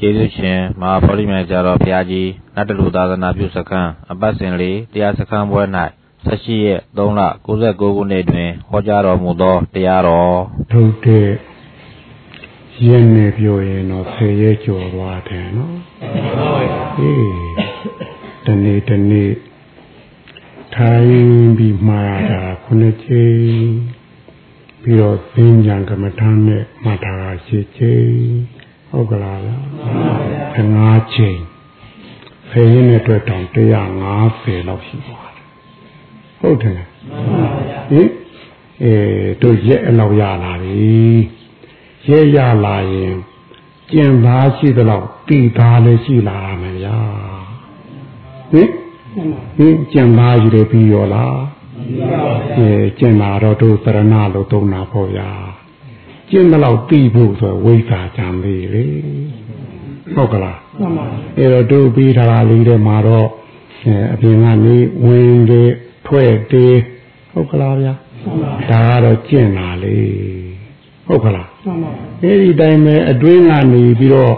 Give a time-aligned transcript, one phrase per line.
[0.00, 5.62] ကျေးဇူးရှင်မဟာဗောဓိမြိုင်ဆရာတော်ဘုရားကြီးနတ်တလူသာသနာပြုစခန်းအပတ်စဉ်လေးတရားစခန်းပွဲ၌
[6.24, 7.20] 18ရက်3လ
[7.58, 10.36] 69ခုနှစ်တွင်ဟောကြားတော်မူသောတရားတော်
[10.70, 11.28] ထုတ်တဲ့
[12.86, 15.76] ရက်နဲ့ပြောရင်တော့10ရက်ကျော်သွားတယ်နော်
[16.98, 17.28] အေး
[18.44, 19.30] တနေ့တနေ့
[20.74, 23.38] ထိုင်ပြီးမှားတာခုနှစ်ချိန်
[24.82, 28.57] ပြီးတော့သင်္ကြန်ကမ္မထာနဲ့မှတ်တာရှိချိန်
[28.90, 29.56] ဟုတ်ကလားဗျာ
[30.54, 31.38] ခငါးချိန်
[32.50, 35.44] ဖယ်ရင်တဲ့အတွက်တောင်150လောက်ရှိပါတယ်
[36.40, 38.08] ဟုတ်တယ်ဟင်
[38.82, 38.94] အဲ
[39.42, 40.92] တို့ရက်အလောက်ရလာပြီ
[42.08, 43.14] ရဲရလာရင်
[43.92, 46.98] ကျင်သားရှိသလောက်တီသားလည်းရှိလာမယ်ဗျာ
[48.52, 48.70] ဟင်
[49.56, 51.38] ဟင်ကျင်သားယူတယ်ပြီးရောလား
[52.58, 55.30] အဲကျင်လာတော့တို့သရဏလို့သုံးတာပေါ့ဗျာ
[56.30, 58.84] ကျင်တော့ပြီးဖို့ဆိုဝိသကြံလေးလေ
[60.14, 61.04] ဟုတ်ကလားမှန်ပါ
[61.38, 63.28] အဲ့တော့တို့ပြီးထားတာလေးတွေမှာတော့
[64.14, 65.70] အပြင်ကနေဝင်တယ်
[66.06, 66.74] ထွက်တယ်
[67.32, 67.94] ဟုတ်ကလားဗျာ
[68.70, 69.96] ဒါကတော့ကျင့်တာလေ
[71.06, 71.90] ဟုတ်ကလားမှန်ပါ
[72.22, 74.34] အဲ့ဒီတိုင်းပဲအတွင်းကနေပြီးတော့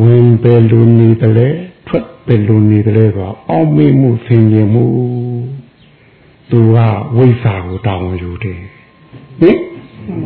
[0.00, 1.48] ဝင်ပဲလူနေတယ်လေ
[1.86, 4.84] ထွက်ပဲလူနေတယ်လေဆိုအောင်းမေးမှုဆင်ခြင်မှု
[6.50, 6.78] သူက
[7.16, 8.60] ဝိဇ္ဇာကိုတောင်းယူတယ်
[9.40, 9.58] ဟင်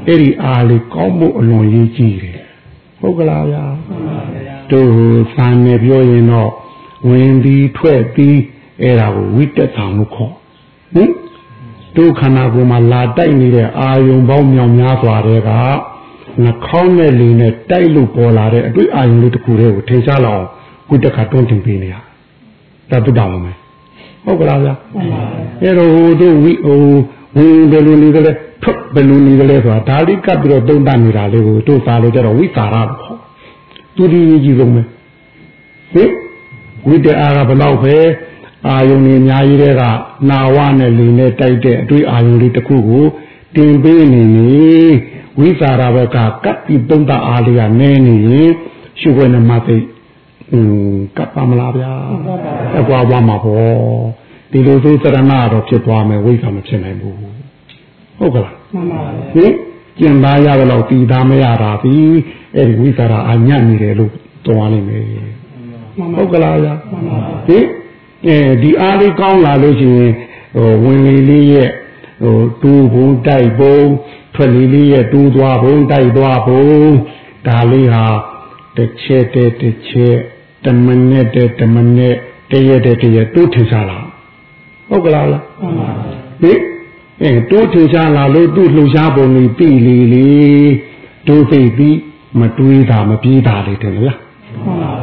[0.08, 2.38] အဲ့ဒီအားလေးကောင်းမှုအလွန်ရေးကြည့်တယ်
[3.00, 3.64] ဟုတ်ကလားဗျာ
[4.70, 4.91] တို့
[5.34, 6.50] စာနယ်ပြောရင်တော့
[7.08, 8.38] ဝင်ပြီးထွက်ပြီး
[8.83, 10.33] အဲ့ဒါကိုဝိတက်တာလို့ခေါ်
[10.94, 11.10] ဟင်
[11.97, 15.50] တို့ခန္ဓာကိုယ်မှာလာတိုက်နေတဲ့အာယုံပေါင်းမြောင်များစွာတဲ့က
[16.42, 20.48] နှာခေါင်းနဲ့လေနဲ့တိုက်လို့ပေါ်လာတဲ့အတွေ့အာယုံလေးတစ်ခုတည်းကိုထင်ရှားလောက်အောင်
[20.88, 21.94] ကိုတက်ကတွန်းတင်ပေးနေရ
[22.91, 23.56] တာတုတောင်းမယ်
[24.25, 24.75] ဟုတ်ကလားဗျာ
[25.62, 26.78] အဲ့တော့ဟိုတို့ဝိဟို
[27.36, 28.33] ဝင်ဘယ်လိုနေကြလဲ
[28.63, 32.89] ထွက်ဘယ်လိုနေကြလဲဆိုတာဒါလေးကပ်ပြီးတော့သုံးတတ်နေတာလေးကိုတို့သာလို့ကြတော့ဝိသရာပေါ့
[33.97, 34.83] သူဒီကြီးဆုံးပဲ
[35.93, 36.11] ဟင်
[36.89, 37.97] ဝိတ္တအားကဘလောက်ပဲ
[38.69, 39.83] အာယုန်ကြီးအများကြီးတဲ့က
[40.31, 43.06] နာဝနဲ့လူနဲ့တိုက်တဲ့အတွေ့အာယုန်လေးတစ်ခုကို
[43.56, 44.51] တင်ပေးနေနေ
[45.39, 48.51] ဝိသရာဘက်ကကပ်ပြီးသုံးတအားလေးကနည်းနေရင်
[49.01, 49.78] ရှုခွင့်နဲ့မသိ
[50.53, 50.59] อื
[50.93, 51.93] มကပ်ပါမလားဗျာ
[52.78, 53.77] အကွာွားမှာပေါ့
[54.51, 55.19] ဒီလိုဆိုသရဏ
[55.53, 57.31] တော့ဖြစ်သွားမယ်ဝိသမဖြစ်နိုင်ဘူး
[58.22, 59.53] ဟုတ်ကလားမှန်ပါပါဟင်
[59.99, 61.97] ကျင်သားရတော့တည်သားမရတာပြီ
[62.56, 64.12] အဲ့ဒီဝိသရာအညံ့နေတယ်လို့
[64.47, 65.05] တော်ရလိမ့်မယ်
[66.16, 66.75] ဟုတ်ကလားဗျာ
[67.49, 67.66] ဟင်
[68.27, 70.12] အဲဒီအားလေးကောင်းလာလို့ရှိရင်
[70.56, 71.71] ဟိုဝင်လေလေးရဲ့
[72.22, 73.78] ဟိုတူဘုံတိုက်ဘုံ
[74.34, 76.66] ထွက်လေလေးရဲ့တူသွားဘုံတိုက်သွားဘုံ
[77.47, 78.06] ဒါလေးဟာ
[78.77, 80.16] တစ်ချက်တည်းတစ်ချက်
[80.65, 82.15] တမနဲ့တည်းတမနဲ့
[82.50, 83.99] တရက်တည်းတရက်တိုးထင်ရှားလာ
[84.89, 85.43] ဟုတ်ကလားလား
[86.43, 86.59] ဟင်
[87.25, 90.27] အဲတိုးထင်ရှားလာလို့သူ့လှူရှားပုံကြီးပြီလေလေ
[91.27, 91.99] တိုးသိပြီး
[92.41, 94.19] မတွေးတာမပြေးတာလေတယ်လား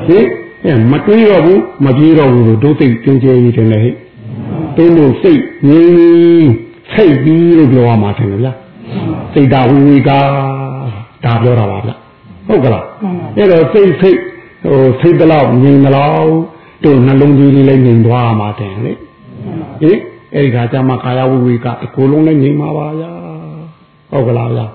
[0.08, 0.26] ဟင်
[0.66, 3.94] အဲမတွေးတော့ဘူးမပြေးတော့ဘူးလို့တိုးသိကျင်းကျဲကြီးတယ်လေဟဲ့
[4.78, 6.52] တိုးလို့စိတ်ငြိမ်း
[6.94, 8.54] စိတ်ပြီးလို့ပြောရမှာတယ်ဗျာ
[9.34, 10.20] စိတ်တာဝိဝေကာ
[11.26, 11.92] ဒါပြောတာပါဗျ
[12.48, 12.86] ဟုတ်ကလား
[13.38, 14.20] အဲ့တော့စိတ်စိတ်
[14.70, 16.32] ဟိုစိတ်တလောက်ငြိမ်တလောက်
[16.84, 18.92] တို့နှလုံးသွေးလေးလည်းငြိမ်သွားမှာတယ်လေ
[19.82, 20.00] ဟင်
[20.36, 23.12] အဲ့ဒီခါကျမှကာယဝိဝေကအကိုလုံးလည်းငြိမ်ပါပါဗျာ
[24.12, 24.66] ဟုတ်ကလားဗျာ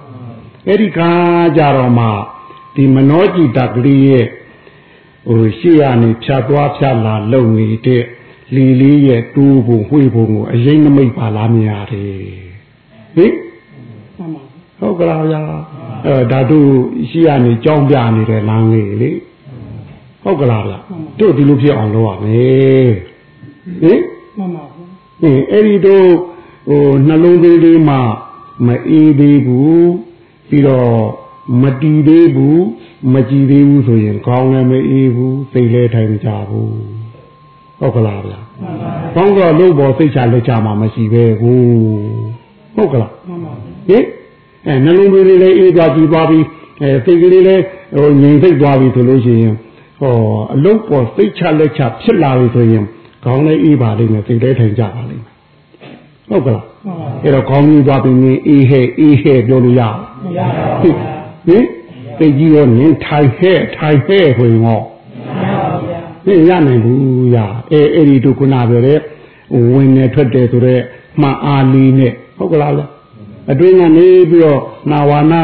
[0.68, 1.10] အဲ့ဒီခါ
[1.56, 2.06] ကျတော့မှ
[2.74, 4.26] ဒီမနောจิตကလေးရဲ့
[5.28, 8.02] ဟိုရှေ့ရနေဖြတ်သွားဖြတ်လာလုံနေတဲ့
[8.54, 12.44] လီလေးရဲ့တူးဖို့ဝှေ့ဖို့ကိုအရင်နမိတ်ပါလားမြင်ရတယ်
[13.16, 13.32] ဟင်
[14.78, 15.42] ဟုတ်ကလားဗျာ
[16.06, 16.58] အဲဓာတု
[17.10, 19.10] ရှိရနေကြောင်းပြနေတဲ့လမ်းလေးလေ
[20.22, 20.78] ဟုတ်ကလားဗျာ
[21.18, 22.90] တို့ဒီလိုဖြစ်အောင်လုပ်ရမယ်
[23.82, 24.00] ဟင်
[24.38, 24.73] မှန်ပါဘူးဟင်
[25.52, 26.08] အဲ့ဒီတို့
[26.68, 27.96] ဟိုနှလုံးသွေးလေးမှ
[28.66, 29.90] မအေးသေးဘူး
[30.48, 30.92] ပြီးတော့
[31.62, 32.62] မတီးသေးဘူး
[33.12, 36.72] မကြည်သေးဘူးဆိုရင်ကောင်းလည်းမအေးဘူးစိတ်လည်းထိုင်မကြဘူး
[37.80, 38.38] ဟုတ်ကလားဗျာ
[39.14, 41.66] ကောင်းတော့လို့ပေါ်စိတ်ချလက်ချမှာမရှိပဲဘူး
[42.76, 43.12] ဟုတ်ကလား
[43.88, 44.04] ဟင်
[44.66, 46.44] အဲနှလုံးသွေးလေးလည်းအေးသွားကြည်သွားပြီး
[46.82, 47.62] အဲစိတ်ကလေးလည်း
[47.96, 49.54] ဟိုငြိမ်စိတ်သွားပြီဆိုလို့ရှိရင်
[50.00, 50.14] ဟော
[50.54, 52.84] အလုတ်ပေါ်စိတ်ချလက်ချဖြစ်လာပြီဆိုရင်
[53.24, 55.32] ခေါင်းလည်းအေးပါလိမ့်မယ်စိတ်လည်းထိုင်ကြပါလိမ့်မယ်
[56.28, 56.64] ဟုတ်ကလား
[57.22, 60.96] အဲ့တော့ခေါင်းကြီးသွားပြီးနေအေးဟဲ့အေးဟဲ့ပြောလို့ရမရပါဘူး
[61.46, 61.64] ဟင်
[62.18, 64.80] သိကြီးရောနင်းထိုင်ဟဲ့ထိုင်ဟဲ့ဆိုရင်ဟော
[66.26, 67.36] မရနိုင်ဘူးရ
[67.72, 68.98] အဲအဲ့ဒီတို့ခုနပြောတဲ့
[69.72, 70.82] ဝင်နေထွက်တယ်ဆိုတော့
[71.20, 72.90] မှန်အားလေးနဲ့ဟုတ်ကလားလား
[73.50, 74.60] အတွင်းကနေပြီးတော့
[74.90, 75.42] နာဝနာ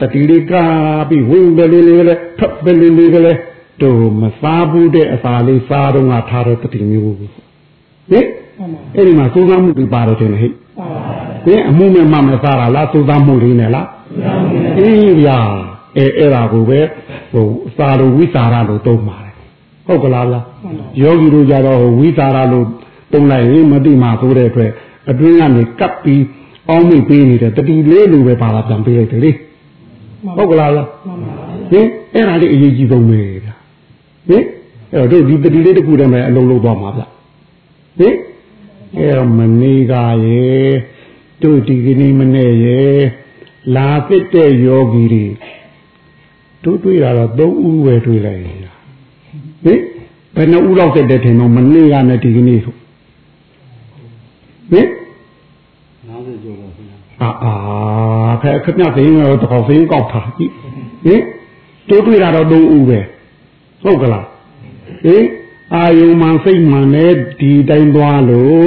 [0.00, 3.40] တတိလေးကားပြီးဝင်တယ်လေးလေးလည်းထွက်တယ်လေးလေးလည်း
[3.80, 7.30] တို့မစားဘူးတဲ့အစာလေးစားတော့ငါထားတဲ့တတိမျိုးဟင်
[8.12, 10.52] အဲ့ဒီမှာစိုးစားမှုတွေပါတယ်တယ်ဟဲ့
[11.44, 13.88] ဟင်အမှုမဲ့မှမစားတာလားစိုးစားမှုလေးနဲ့လား
[14.78, 16.80] အေးဗျာဟအဲအဲ့ဒါကိုပဲ
[17.32, 17.46] ဟို
[17.76, 19.32] စာလို့ဝိစာရလို့သုံးပါတယ်
[19.86, 20.44] ဟုတ်ကလားလား
[21.02, 22.66] ယောဂီတို့ကြတော့ဝိစာရလို့
[23.12, 24.70] သုံးလိုက်ရင်မတိမာဆိုတဲ့အတွက်
[25.10, 26.22] အတွင်းကနေကပ်ပြီး
[26.68, 29.30] အောင်းမိပေးနေတဲ့တတိလေးလိုပဲပါလာပြန်ပေးလိုက်တယ်လေ
[30.36, 30.88] ဟုတ်ကလားလား
[31.70, 33.41] ဟင်အဲ့ဒါလေးအရေးကြီးဆုံးပဲဗျာ
[34.28, 34.44] ဟင်
[34.94, 37.02] အဲ့တော့ဒီတတိလေးတစ်ခုတည်းပဲအလုံးလုံးသွားမှာဗျ
[37.98, 38.16] ဟင်
[38.96, 39.94] အဲ့တော့မနေက
[40.26, 40.70] ရဲ့
[41.42, 42.98] တို့ဒီကနေ့မနေ့ရဲ့
[43.76, 45.26] လာပြစ်တဲ့ယောဂီတွေ
[46.64, 49.80] တို့တွေ့တာတော့သုံးဦးပဲတွေ့လိုက်ရဟင်
[50.34, 52.74] ဘယ်နှဦးလောက်သက်တဲ့ထင်တော့မနေ့ကနဲ့ဒီကနေ့ဆို
[54.72, 54.88] ဟင်
[56.08, 57.54] 90ကျော်ပါခင်ဗျာအာအာ
[58.42, 60.52] ဖဲခဏသိရင်တော့တခေါက်သိရင်ကောက်ထားကြည့်
[61.04, 61.22] ဟင်
[61.88, 63.00] တို့တွေ့တာတော့သုံးဦးပဲ
[63.82, 64.26] ဟုတ်ကလား
[65.04, 65.24] ဟင်
[65.74, 68.64] အာယုံမှန်စိတ်မှန်နဲ့ဒီတိုင်းသွားလို့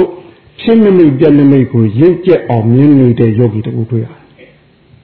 [0.60, 4.50] ဖြစ်နမိတ်ပြက်နမိတ်ကိုရင့်ကျက်အောင်မြင်နေတဲ့ယောဂီတူတွေ့ရတယ်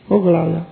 [0.09, 0.63] ဟုတ်ကလားဗျာ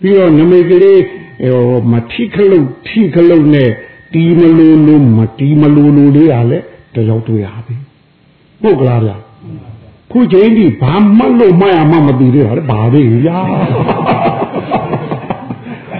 [0.00, 1.00] ပြီးတော့နမိတ်ကလေး
[1.42, 3.70] ဟိုမထိခလုတ်ထိခလုတ်နဲ့
[4.14, 6.58] တီးမလို့လို့မတီးမလို့လို့လေးရလဲ
[6.94, 7.76] တယောက်တွေ့ရပြီ
[8.62, 9.16] ဟုတ်ကလားဗျာ
[10.12, 13.38] ခုချိန်ဒီဘာမှလို့မှရမှမသိသေးတာလေဘာသေးဗျာ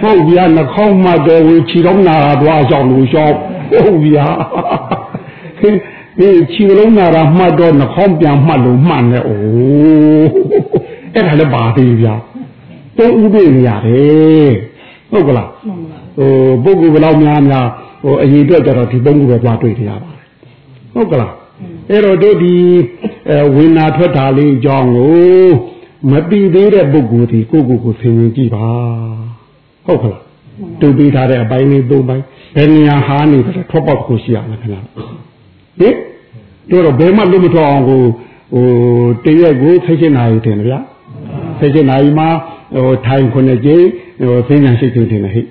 [0.01, 3.35] ဟုတ်ဗျာနှခေါင်းမှတော့ဝေချီတော့နာတာသွားဆောင်လို့ရှောက်
[3.71, 4.27] ဟုတ်ဗျာ
[5.59, 5.75] ခင်
[6.19, 10.29] ဒီချီလုံးနာတာမှတ်တော့နှခေါင်းပြန်မှတ်လို့မှတ်နေအိုး
[11.13, 12.13] အဲ့ဒါလည်းပါသေးဗျာ
[12.97, 14.51] တုံးဥပိနေရတယ်
[15.11, 15.49] ဟုတ်ကလား
[16.17, 16.31] ဟို
[16.63, 17.67] ပုဂ္ဂိုလ်ဘယ်လောက်များများ
[18.03, 20.25] ဟိုအရင်အတွက်ကြတော့ဒီသုံးခုပဲသွားတွေ့နေရပါတယ်
[20.93, 21.33] ဟုတ်ကလား
[21.89, 22.55] အဲ့တော့တို့ဒီ
[23.29, 25.47] အဲဝိညာထွက်တာလေးအကြောင်းကို
[26.11, 28.67] မသိသေးတဲ့ပုဂ္ဂိုလ်ဒီကိုကိုကိုဆင်ရင်ကြည့်ပါ
[29.91, 30.21] ဟုတ်ကလား
[30.81, 32.23] တူပြီးထားတဲ့အပိုင်းလေးသုံးပိုင်း
[32.55, 34.81] ဘယ်နေရာဟာနေတယ်ထွက်ပေါက်ကိုရှိရမယ်ခင်ဗျာ
[35.79, 35.95] ဟင်
[36.69, 38.01] တို့တော့ဘယ်မှလုံးမထွက်အောင်ကို
[38.53, 38.67] ဟို
[39.25, 40.79] တရက်ကိုဖိတ်ချင်နာရီတင်တယ်ဗျာ
[41.59, 42.29] ဖိတ်ချင်နာရီမှာ
[42.75, 43.85] ဟိုထိုင်ခုနှစ်ကြိမ်
[44.21, 45.41] ဟိုသိညာရှိတင်တယ်ဟိ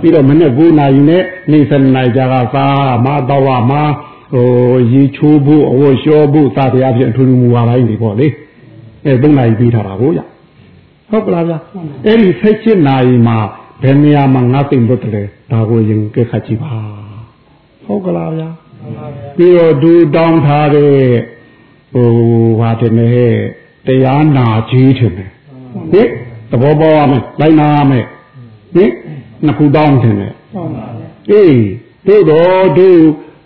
[0.00, 3.82] ပြီးတော့မနေ့9နာရီနဲ့နေ့7နာရီကြာကစားမတော့မှာ
[4.34, 8.26] ဟိုရေချိုးဖို့အဝတ်လျှောဖို့စသည်အပြင်အထူးထူးမူပါပိုင်းတွေပေါ့လေ
[9.06, 10.20] အဲ3နာရီပြီးထားတာကိုရ
[11.10, 11.54] ဟုတ်ကလားဗျ
[12.06, 13.38] အဲ့ဒီဖိတ်ချင်နာရီမှာ
[13.82, 16.74] ဘယ်နေရာမှာငါသိမ့်လို့တလဲဒါကိုရင်ကဲခတ်ကြည့်ပါ
[17.84, 18.48] ဟုတ်ကလားဗျာ
[19.36, 20.94] ပြီးတော့ဒူတောင်းထားတဲ့
[21.94, 22.08] ဟို
[22.60, 23.30] ဟာတယ်နဲ့
[23.86, 26.08] တရားနာကြီးတယ်ဟင်
[26.50, 28.04] သဘောပေါက်ရမယ်လိုက်နာရမယ်
[28.74, 28.90] ဟင်
[29.44, 30.32] နှစ်ခုတောင်းတယ်နဲ့
[31.30, 31.58] အေး
[32.06, 32.98] တို့တော့တို့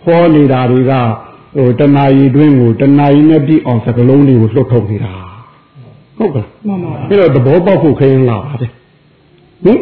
[0.03, 0.93] ဟောနေတာတွေက
[1.55, 5.13] ဟိုတဏှာကြီးတွင်းကိုတဏှာကြီးနဲ့ပြီးအောင်စကလုံးလေးကိုလှုပ်ထုတ်နေတာ
[6.17, 8.65] ဟုတ်ကဲ့မှန်ပါအဲ့တော့သဘောပေါက်ဖို့ခရင်လာပါဗျ
[9.65, 9.79] ဟင်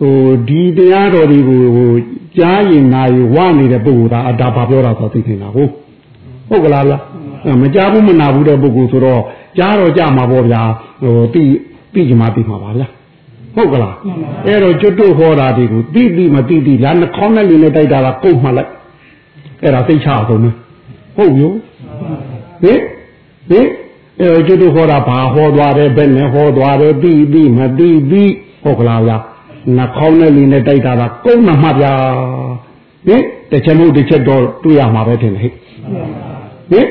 [0.00, 0.18] ဟို
[0.48, 1.90] ဒီတရားတော်တွေကိုဟို
[2.38, 5.70] ကြားရင်နာရင်ဝနေတဲ့ပုဂ္ဂိုလ်သားအတာဘာပြောတာဆိုသိနေတာဟုတ်
[6.48, 7.02] ဟုတ်ကလားလား
[7.62, 9.22] မကြားဘူးမနာဘူးတဲ့ပုဂ္ဂိုလ်ဆိုတော့
[9.58, 10.62] ကြားတော့ကြမှာပေါ့ဗျာ
[11.02, 11.42] ဟိုသိ
[11.94, 12.86] သိကြမှာသိမှာပါဗျာ
[13.56, 13.94] ဟုတ်ကလား
[14.46, 18.70] အဲ့တော့ကျွတ်တို့ဟောတာတွေကိုသိသိမသိသိလားနှခေါင်းနဲ့လူနဲ့တိုက်တာကကုတ်မှလိုက်
[19.62, 20.54] အဲ့ဒါသိချအောင်မယ်
[21.16, 21.52] ဟုတ်ရော
[22.62, 22.80] ဟင်
[23.50, 23.66] ဟင်
[24.20, 28.24] အဲကျွတ်တို့ဟောတာဘာဟောသွားတယ်ဘယ်နဲ့ဟောသွားတယ်သိသိမသိသိ
[28.64, 29.16] ဟုတ်ကလားဗျာ
[29.76, 31.92] နှခေါင်းနဲ့လူနဲ့တိုက်တာကကုန်းမှမှဗျာ
[33.06, 35.52] ဟင်တစ်ချက်မို့တစ်ချက်တော့တွေ့ရမှာပဲထင်တယ်ဟဲ့
[36.72, 36.88] ဟင်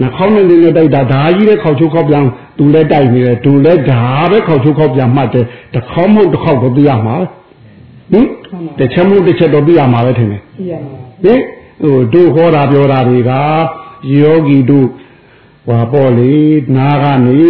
[0.00, 2.24] နှခေါင်းနဲ့လူနဲ့တိုက်တာဒါကြီးတဲ့ခေါက်ချိုးခေါက်ပြန်
[2.58, 7.16] သူလည်းတိုက်နေတယ်သူလည်းဒါပဲခေါက်ချိုးခေါက်ပြန်မှတ်တယ်တစ်ခေါင်းမို့တစ်ခေါက်တော့သိရမှာ
[8.12, 8.26] ဟင်
[8.78, 11.40] တစ်ချက်မို့တစ်ချက်တော့သိရမှာပဲထင်တယ်သိရမှာဟင်
[11.82, 13.32] ဟိုတို့ဟောတာပြောတာတွေက
[14.20, 14.88] ယောဂီတို့
[15.68, 16.34] ဟွာပေါ့လေ
[16.76, 17.40] နာကနေ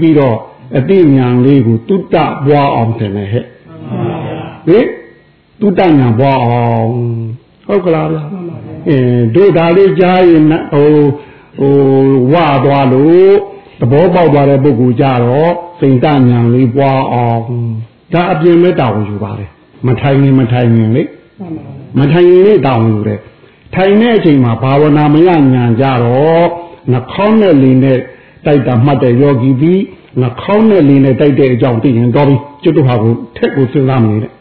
[0.00, 0.38] ပြီးတော့
[0.78, 3.46] အတိညာလေးကိုတုတ္တပွားအောင်တယ်ဟဲ့
[4.66, 4.84] ဟင်
[5.60, 6.90] သူတညာပွားအောင်
[7.66, 8.22] ဟုတ်ကလားဗျာ
[8.88, 10.90] အင်းတို့ဒါလေးကြားရင်ဟို
[11.58, 11.74] ဟို
[12.32, 13.32] ဝသွားလို့
[13.80, 17.40] သဘောပေါက်သွားတဲ့ပုဂ္ဂိုလ်ကြတော့စိတ်တညာလေးပွားအောင်
[18.12, 19.46] ဒါအပြင်မဲ့တောင်းယူပါလေ
[19.86, 21.02] မထိုင်ရင်မထိုင်ရင်လေ
[21.98, 23.20] မထိုင်ရင်လေတောင်းယူတယ်
[23.74, 26.46] ထိုင်တဲ့အချိန်မှာဘာဝနာမရညာကြတော့
[26.92, 27.98] နှာခေါင်းနဲ့လင်းနဲ့
[28.46, 29.82] တိုက်တာမှတ်တဲ့ယောဂီပြီး
[30.20, 34.32] နှာခေါင်းနဲ့လင်းနဲ့တိုက်တဲ့အကြောင်းသိရင်တော့ပြီကျွတ်တော့ဟာကိုထက်ကိုစဉ်းစားမနေတဲ့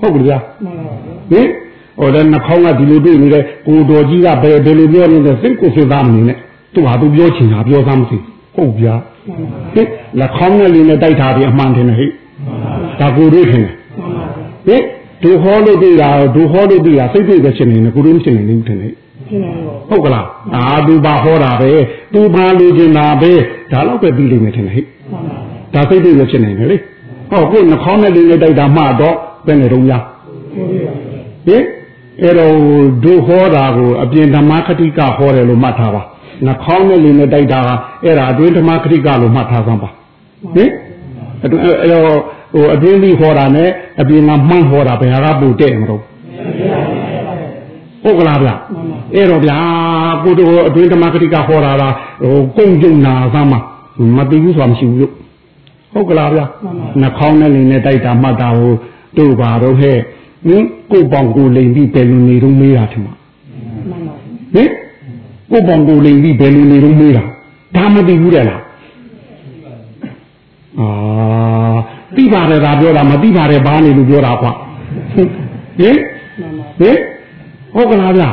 [0.00, 0.38] ဟုတ်ကဲ့ဗျာ
[1.30, 1.46] ဟင်
[1.98, 6.36] ဟိုလည်းနှာခေါင်းကဒီလိုတွေ့နေတယ်ကိုတော်ကြီးကဘယ်ဘယ်လိုပြောနေလဲစိတ်ကိုစဉ်းစားမနေနဲ့
[6.74, 8.16] သူဟာသူပြောချင်တာပြောသားမသိ
[8.54, 8.94] ဟုတ်ဗျာ
[9.74, 9.88] ဟင်
[10.20, 12.10] လက်ခေါင်းနဲ့လေးနဲ့တိုက်ထားပြီးအမှန်ထင်တယ်ဟဲ့
[13.00, 13.74] ဒါကိုတို့ထင်တယ်
[14.66, 14.82] ဟင်
[15.22, 18.92] ဒူဟောလို့တွေ့တာဒူဟောလို့တွေ့တာစိတ်သိပဲဖြစ်နေတယ်ကိုတို့မဖြစ်နေဘူးထင်တယ်
[19.88, 21.70] ဟုတ်ကလားအာသူဘာဟောတာပဲ
[22.12, 23.32] သူဘာလူချင်တာပဲ
[23.72, 24.84] ဒါတော့ပဲပြီးလိမ့်မယ်ထင်တယ်ဟဲ့
[25.74, 26.76] ဒါစိတ်သိပဲဖြစ်နေတယ်လေ
[27.30, 30.02] ဟောကိုနှာခေါင်းနဲ့လေးနဲ့တိုက်တာမှတော့ ဘယ်နဲ့တော့များ
[31.46, 31.64] ဟင်
[32.22, 32.54] အဲ့တော့
[33.04, 36.02] ဒုဟောတာကိုအပြင်ဓမ္မခတိကဟောတယ်လို့မှတ်ထားပါ
[36.46, 37.68] နှာခေါင်းနဲ့လေးနဲ့တိုက်တာက
[38.04, 39.88] အဲ့ဒါအတွင်းဓမ္မခတိကလို့မှတ်ထားစမ်းပါ
[40.54, 40.70] ဟင်
[41.42, 41.50] အဲ့
[41.92, 43.68] တော့ဟဟိုအပြင်းပြီးဟောတာနဲ့
[44.00, 46.02] အပြင်ကမှန်းဟောတာဘယ်ဟာကပိုတဲ့မလို့
[48.02, 48.50] ဟုတ်ကလားဗျ
[49.14, 49.58] အဲ့တော့ဗျာ
[50.22, 53.54] ကိုတို့အတွင်းဓမ္မကတိကဟောတာလားဟိုကုန်းကျုံနာသမ်းမ
[54.16, 55.12] မသိဘူးဆိုတာမရှိဘူးလို့
[55.92, 56.40] ဟုတ်ကလားဗျ
[57.00, 58.72] နှာခေါင်းနဲ့လိန်နဲ့တိုက်တာမှတ်တာဟို
[59.18, 59.98] တို့ပါတော့ဟဲ့
[60.46, 63.14] ဟင်ကိုပေါင်ကိုလိန်ပြီးဘယ်လိုနေတော့မေးတာထင်မှာ
[64.54, 64.70] ဟင်
[65.50, 67.24] ကိုပေါင်ကိုလိန်ပြီးဘယ်လိုနေတော့မေးတာ
[67.76, 68.62] ဒါမသိဘူးတဲ့လား
[70.80, 70.88] အာ
[72.16, 74.52] သိပါတယ်ဒါပြောတာမသိပါတယ်ဘာနေလို့ပြောတာကွာ
[75.14, 75.16] ဟ
[75.88, 75.96] င်
[76.78, 76.96] ဟင်
[77.74, 78.24] ဟုတ်ကလားဗျ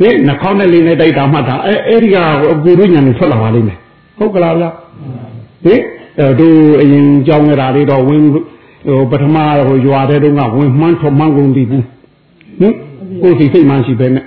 [0.00, 2.16] ဟင်နှာခေါင်းနဲ့လိန်နဲ့တိုက်တာမှတ်တာအဲအဲ့ဒီက
[2.64, 3.78] ကိုတို့ညာနေထွက်လာပါလိမ့်မယ်
[4.18, 4.64] ဟုတ်ကလားဗျ
[5.64, 5.80] ဟင်
[6.40, 8.22] တို့အရင်ကြောင်းရတာလေးတော့ဝင်
[8.86, 9.36] ဟိုပထမ
[9.66, 11.84] ဟိုရွာတဲ့တုန်းကဝင်မှန်းထွမှန်းကုန်ပြီဘူး
[12.60, 12.74] ဟင်
[13.22, 14.24] ကိုယ်စိတ်စိတ်မှန်းရှိပဲနဲ့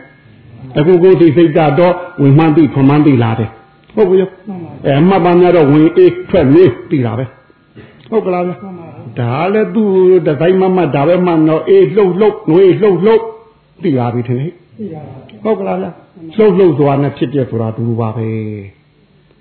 [0.77, 3.49] အခုကိုယ်စိတ်စိတ်တော့ဝင်မှန်းပြီထွမှန်းပြီလာတယ်
[3.95, 4.17] ဟုတ်ပြီ
[4.87, 7.25] အဲမှတ်ပါများတော့ဝင်အေးထွက်နေပြီတာပဲ
[8.09, 8.51] ဟုတ်ကလားဗျ
[9.19, 9.89] ဒါလည်းသူ့
[10.27, 13.23] တတိုင်းမမတ်ဒါပဲမှန်တော့အေးလှုပ်လှုပ်ငွေလှုပ်လှုပ်
[13.81, 14.47] ပြီလာပြီထင်လေ
[15.43, 15.85] ဟုတ်ကလားဗျ
[16.37, 18.27] လှုပ်လှုပ်သွားနဲ့ဖြစ်ပြဆိုတာတူပါပဲ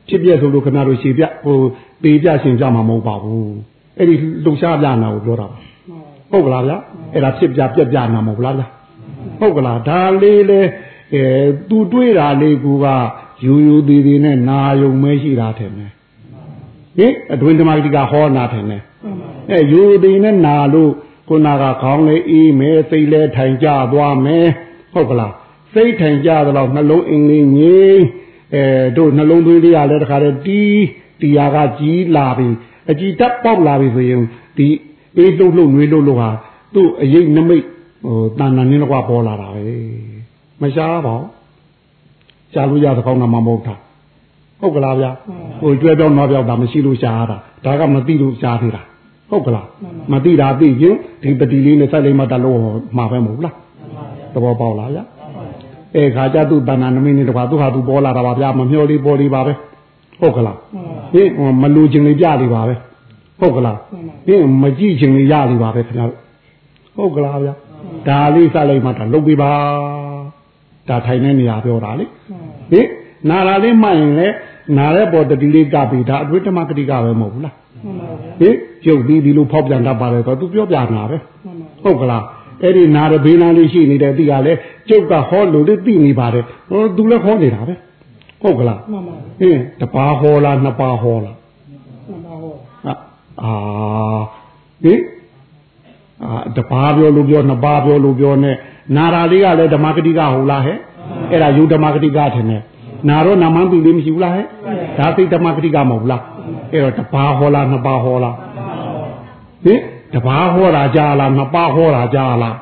[0.08, 1.58] ဖြစ်ပြဆိုလို့ခဏတို့ရှည်ပြဟို
[2.02, 5.58] ပေပြရှင်ပြမှာမဟုတ်ပါဘူး အဲ့ဒီလှုပ်ရှားပြနာကိုပြောတာပါ
[6.30, 6.72] ဟုတ်ကလားဗျ
[7.12, 8.64] အဲ့ဒါဖြစ်ပြပြက်ပြနာမဟုတ်လားဗျ
[9.40, 10.60] ဟုတ်ကလားဒါလေးလေ
[11.14, 11.24] အဲ
[11.68, 12.86] သူတွေးတာလေးကူက
[13.44, 15.90] ယူယူသေးသေးနဲ့နာယုံမဲရှိတာထင်တယ်
[16.98, 18.82] ဟင်အတွင်းဓမ္မဂတိကဟောနာထင်တယ်
[19.50, 20.92] အဲယူသေးနဲ့နာလို့
[21.28, 24.46] ခုနကခေါင်းလေးအေးမဲစိတ်လဲထိုင်ကြသွားမယ်
[24.92, 25.32] ဟုတ်ကလား
[25.74, 28.00] စိတ်ထိုင်ကြတော့နှလုံးအင်းလေးငြိမ်
[28.54, 28.64] အဲ
[28.96, 30.82] တို့နှလုံးသွေးလေးရလဲတခါတည်းတီး
[31.20, 32.48] တရားကကြီးလာပြီ
[32.90, 34.20] အကြည်တက်ပေါက်လာပြီဆိုရင်
[34.56, 34.68] ဒီ
[35.16, 36.30] အေးလှုပ်လှုပ်နှွေးလှုပ်လှုပ်ဟာ
[36.74, 37.64] သူ့အရေးနမိတ်
[38.04, 39.64] ဟိုတဏ္ဍာနင်းတော့ပေါ်လာတာပဲ
[40.62, 41.28] မရှားပါဘူး
[42.52, 43.74] ရှားလို့ရသကောင်းတာမှမဟုတ်တာ
[44.60, 45.10] ဟုတ်ကလားဗျာ
[45.60, 48.82] ဟိုကျွဲပြောင်းတော့ပြောက်တာမရှိလို့ရှားရတာဒါကမသိလို့ရှားသေးတာ
[49.30, 49.66] ဟုတ်ကလား
[50.12, 52.58] မသိတာသိရင်ဒီပတိလေးနဲ့စိုက်လိုက်မှတလို့
[52.96, 53.54] မှာပဲမဟုတ်လား
[54.34, 55.04] သဘောပေါက်လားဗျာ
[55.96, 59.52] အဲခါကျသူ့တဏ္ဍာနမိတ်နဲ့တကွာသူ့ဟာသူပေါ်လာတာပါဗျာမမျောလေးပေါ်လေးပါပဲ
[60.20, 60.58] ဟုတ်ကလား
[61.14, 61.28] ဟင်
[61.62, 62.74] မလူချင်းလေးပြလေးပါပဲ
[63.40, 63.78] ဟုတ်ကလား
[64.26, 66.20] ဟင်မကြည့်ချင်းလေးရလေးပါပဲခင်ဗျားတို့
[66.96, 67.54] ဟုတ်ကလားဗျာ
[68.08, 69.50] ဒါလေးစလိုက်မှဒါလုတ်ပြပါ
[70.88, 72.04] ဒါထိုင်နေနေရပြောတာလေ
[72.72, 72.86] ဟင်
[73.30, 74.28] နာလာလေးမှတ်ရင်လေ
[74.78, 77.54] နာတဲ့ပေါ်တတိလေးကပြီဒါအတွေ့ဓမ္မကတိကပဲမဟုတ်ဘူးလား
[78.40, 81.16] ဟင်ကျုပ်ပြီးဒီလိုဖောက်ပြန်တတ်ပါတယ်ဆိုတော့သူပြောပြနာပဲ
[81.84, 82.24] ဟုတ်ကလား
[82.62, 87.74] အဲ့ဒီနာရဘေးနာလေးရှိနေတဲ့တိကလည်းကျုပ်ကဟောလို့လေးသိနေပါတယ်ဟောသူလည်းဟောနေတာပဲ
[88.44, 91.36] ဟုတ်ကလားမှန်ပါဟင်းတပါဟောလားနှစ်ပါဟောလား
[92.10, 92.54] နှစ်ပါဟော
[93.42, 93.52] အာ
[94.84, 95.00] ဟင်
[96.24, 98.56] အာတပါပြောလို့ပြောနှစ်ပါပြောလို့ပြောနဲ့
[98.96, 100.78] နာရာလေးကလည်းဓမ္မဂတိကဟုတ်လားဟဲ့
[101.30, 102.62] အဲ့ဒါယုဓမ္မဂတိကထင်တယ်
[103.08, 104.46] နာရောနာမန်သူလေးမရှိဘူးလားဟဲ့
[104.98, 106.22] ဒါသိဓမ္မဂတိကမဟုတ်လား
[106.72, 108.36] အဲ့တော့တပါဟောလားနှစ်ပါဟောလား
[109.64, 109.80] ဟင်
[110.14, 112.56] တပါဟောတာကြားလားနှစ်ပါဟောတာကြားလား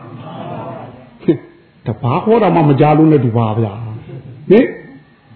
[1.86, 3.72] တပါဟောတာမှမကြားလို့နဲ့တူပါဗျာ
[4.50, 4.66] ဟင်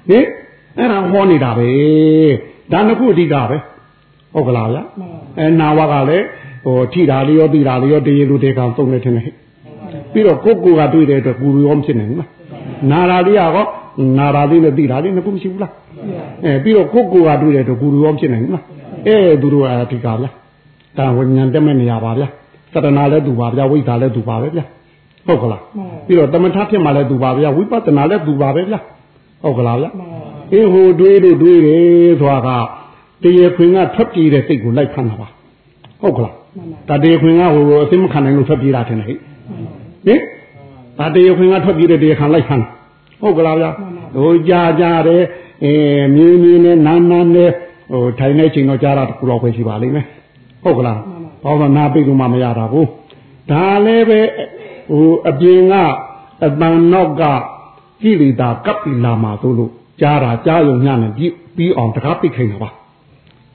[0.09, 0.27] ဟင်
[0.79, 1.69] အဲ့ဒါဟောနေတာပဲ
[2.73, 3.57] ဒါနှစ်ခုအဓိကပဲ
[4.35, 4.79] ဟုတ်ကလားဗျ
[5.39, 6.25] အဲနာဝကလည်း
[6.65, 9.25] ဟိုထိတာလေးရောပြီးတာလေးရောတရေလူတေကောင်သုံးနေတယ်ဟဲ့
[10.13, 12.31] ပြီးတော့ကိုကိုကတွေ့တဲ့အတွက်ပူရောမဖြစ်နိုင်ဘူးလား
[12.91, 13.59] နာရာလေးရော
[14.19, 15.73] နာရာလေးနဲ့ပြီးတာလေးနှစ်ခုမရှိဘူးလား
[16.45, 18.65] အဲပြီးတော့ကိုကိုကတွေ့တဲ့အတွက်ပူရောမဖြစ်နိုင်ဘူးလား
[19.07, 20.27] အဲသူတို့ကအဓိကဗျ
[20.99, 22.25] ဒါဝိညာဉ်တက်မဲ့နေရပါဗျ
[22.73, 24.61] သတ္တနာလည်းသူပါဗျဝိသ္ဓာလည်းသူပါပဲဗျ
[25.27, 25.63] ဟုတ်ကလား
[26.07, 28.75] ပြီးတော့တမထဖြစ်မှလည်းသူပါဗျဝိပဿနာလည်းသူပါပဲဗျ
[29.43, 29.87] ဟုတ်ကလားဗျ
[30.53, 31.83] အေးဟိုတွေးလို့တွေးတယ်
[32.21, 32.59] ဆိုတာ
[33.23, 35.29] ကတရေခွင်ကထွက်ပြေးတဲ့စိတ်ကိုလိုက်ဖမ်းတာပါ
[36.01, 36.35] ဟုတ်ကလား
[36.89, 39.19] ဒါတရေခွင်ကဟိုအသိမခံနိုင်လို့ထွက်ပြေးတာတယ်ဟဲ့ဟင်
[40.99, 42.65] ဒါတရေခွင်ကထွက်ပြေးတဲ့တရေခံလိုက်ဖမ်း
[43.23, 43.67] ဟုတ်ကလားဗျ
[44.23, 45.23] ဟိုကြာကြာတယ်
[45.65, 45.73] အဲ
[46.15, 47.51] မြင်းမြင်းနဲ့နာနာနဲ့
[47.93, 50.07] ဟိုထိုင်နေချိန်တော့ကြာတာတကူတော့ပဲရှိပါလိမ့်မယ်
[50.63, 50.99] ဟုတ်ကလား
[51.43, 52.87] ဘာလို့နာပိတ်လို့မှမရတာကို
[53.51, 54.21] ဒါလည်းပဲ
[54.91, 55.75] ဟိုအပြင်က
[56.45, 57.23] အတန်နောက်က
[58.03, 62.71] ကိလေသာကပ်ပြီးလာမှာသို့လို့ ကြားတာကြားယုံညနဲ့ပြီးပြီးအောင်တကားပိတ်ခိုင်းတာပါ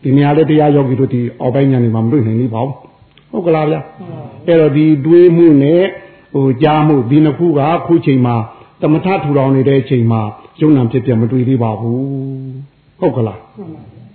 [0.02, 2.68] ဒီနေရာလေးတရားယောဂီတို့ဒီအောက်ပိုင်းညာနေမှာမတွေ့နိုင်ဘူးပေါ့
[3.32, 3.76] ဟုတ်ကလားဗျ
[4.48, 5.84] အဲ့တော့ဒီတွေးမှုနဲ့
[6.34, 8.36] ဟိုကြားမှုဒီနှစ်ခုကခုချိန်မှာ
[8.82, 10.22] တမထထူထောင်နေတဲ့အချိန်မှာ
[10.62, 12.00] ယုံနာဖြစ်ပြမတွေ့သေးပါဘူး
[13.00, 13.40] ဟုတ်ကလား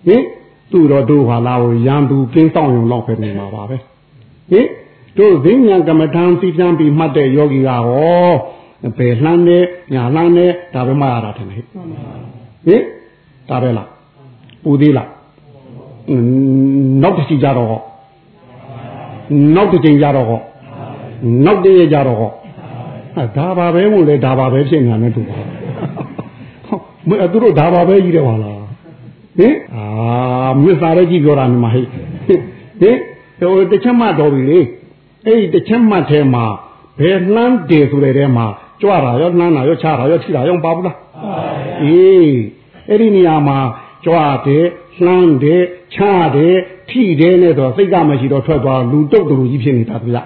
[0.06, 0.22] ဟင်
[0.72, 3.76] သူ့တော့တို့ဟာလာကိုရံသူကင်းဆောင်ရုံလောက်ပဲနေမှာပါပဲ
[4.50, 4.66] ဟင်
[5.18, 8.32] တို့ဈဉ္ညာကမ္မထံစီတံပြီးမှတ်တဲ့ယောဂီကဟော
[8.98, 9.58] ဘယ်လှမ်းနေ
[9.92, 11.64] ညာလှမ်းနေဒါပဲမှရတာတယ်ဟဲ့
[12.66, 12.82] ဟင်
[13.48, 13.88] ဒါပဲလား
[14.64, 15.08] ပူသေးလား
[17.02, 17.80] နောက်တစ်ချိန်ကြတော့ဟော
[19.54, 20.40] နောက်တစ်ချိန်ကြတော့ဟော
[21.44, 22.30] နောက်တည်းကြတော့ဟော
[23.36, 25.36] ဒါပါပဲမို့လေဒါပါပဲဖြစ်နေတာနဲ့တူပါ
[27.08, 28.60] မင်းသူတို့ဒါပါပဲကြီးတယ်ဟာလား
[29.38, 29.84] ဟင်အာ
[30.62, 32.40] မြစ်စာရဲ့ကြီးပြောတာမြမဟိဟင်
[32.80, 32.96] ဟင်
[33.38, 34.60] ဟိုတစ်ချက်မှတော်ပြီလေ
[35.26, 36.44] အဲ့ဒီတစ်ချက်မှထဲမှာ
[37.00, 38.46] ဘယ်နှမ်းတယ်ဆိုတဲ့ထဲမှာ
[38.80, 40.96] ကြွတာရောနှမ်းတာရောချတာရောထိတာရောပါဘူးလား
[41.82, 42.34] အေး
[42.88, 43.58] အဲ့ဒီနေရာမှာ
[44.04, 44.14] ကြွ
[44.46, 44.64] တယ်
[45.04, 45.62] နှမ်းတယ်
[45.94, 45.98] ချ
[46.36, 46.56] တယ်
[46.90, 50.16] ထိတယ်နဲ့တော့စိတ်ကမရှိတော့ထွက်သွားလူတုတ်တူကြီးဖြစ်နေတာဗျ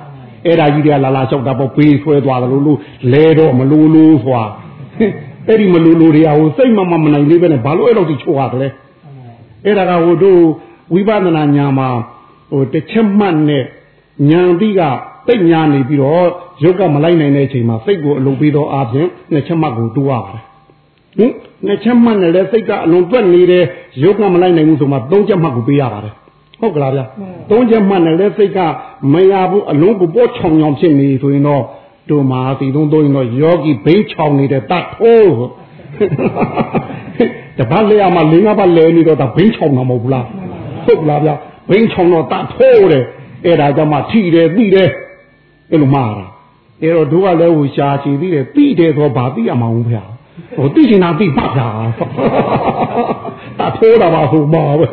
[0.46, 2.78] အဲ့ဒါကြီးတွေကလာလာလျှောက်တာပေါ့ပေးဆွဲသွားတယ်လို့လို့
[3.12, 4.42] လဲတော့မလို့လို့စွာ
[5.48, 8.72] အဲ့ဒီမလို့လို့တွေကဟိုစိတ်မမမနိုင်လေးပဲနဲ့ဘာလို့အဲ့လိုတိချိုးရတယ်
[9.64, 10.40] အဲ့ဒါကဟိုတို့
[10.94, 11.88] ဝိပဿနာညာမှာ
[12.50, 13.64] ဟိုတစ်ချက်မှတ်နဲ့
[14.30, 14.80] ညာပြီးက
[15.28, 16.26] တိတ်ညာနေပြီးတော့
[16.64, 20.42] ရုပ်ကမလိုက်နိုင်တဲ့အချိန်မှာစိတ်ကိုအလုံးပေးတော့အားဖြင့်နှစ်ချက်မှတ်ကိုတိုးရပါတယ်
[21.18, 21.32] ဟင်
[21.66, 23.64] နှစ်ချက်မှတ်နဲ့လည်းစိတ်ကအလုံးတွက်နေတယ်
[24.02, 26.14] ရုပ်ကမလိုက်နိုင်ဘူးဆိုမှသုံးချက်မှတ်ကိုပေးရပါတယ်
[26.60, 27.00] ဟုတ်ကလားဗျ
[27.50, 28.58] သုံးချက်မှတ်နဲ့လည်းစိတ်က
[29.12, 31.62] မရဘူးအလုံးကိုပေါ့ချောင်ချောင်ဖြစ်နေဆိုရင်တော့
[32.10, 35.34] တို့မှာစီသုံးသုံးရင်တော့ယောဂီဘိန်းချောင်နေတဲ့တတ်ထိုး
[37.58, 40.26] တပတ်လေအမလင်းကပတ်လဲနေတော့ဒါဘိန်းချောင်တာမဟုတ်ဘူးလား
[40.86, 41.30] ဟုတ်လားဗျ
[41.68, 43.04] ဘိန်းချောင်တော့တတ်ထိုးတယ်
[43.46, 44.88] အဲ့ဒါကြောင့်မှထိတယ်ပြီးတယ်
[45.70, 46.26] အဲ့လိုမှားတာ
[46.82, 49.98] အဲ့တော့တို့ကလည်းဟိုရှားချီပြီးတယ်ပြီးတယ်ဆိုဘာသိရမှာမဟုတ်ဗျ
[50.56, 51.68] ဟိုသိချင်တာသိမှဗျာ
[53.58, 54.86] တတ်ထိုးတာပါဟိုမှာပဲ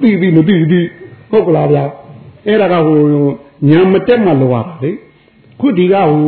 [0.00, 0.86] ပြီးပြီးမပြီးပြီး
[1.30, 1.78] ဟုတ်ကလားဗျ
[2.46, 3.00] အဲ့ဒါကဟို
[3.68, 4.90] ညံမတက်မှလောရတာလေ
[5.60, 6.20] ခုဒီကဟို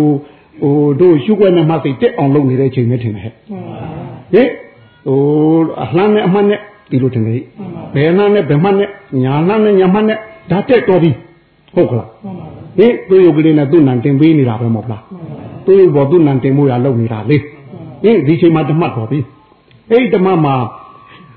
[0.62, 3.34] ဟိုတို့ရှုွက်နဲ့မှသိတက်အောင်လုပ်နေတဲ့ချိန်နဲ့ထင်တယ်ဟဲ့
[4.32, 4.48] ဟင်
[5.06, 5.18] ဟို
[5.82, 6.60] အလှမ်းနဲ့အမှတ်နဲ့
[6.90, 7.40] ဒီလိုထင်တယ်
[7.94, 8.90] ဘယ်နှမ်းနဲ့ဘယ်မှတ်နဲ့
[9.24, 10.18] ညာနှမ်းနဲ့ညာမှတ်နဲ့
[10.50, 11.10] ဒါတက်တော်ပြီ
[11.74, 12.08] ဟုတ်ကလား
[12.78, 15.02] ဟင်သူ့ရုပ်ကလေးနဲ့သူ့နံတင်ပေးနေတာပဲမဟုတ်လား
[15.66, 19.20] သူ့ရုပ်ပေါ်သူ့နံတင်မှုရလုပ်နေတာလေဟင်ဒီချိန်မှာဓမ္မတော်ပြီ
[19.90, 20.54] အဲ့ဒီဓမ္မမှာ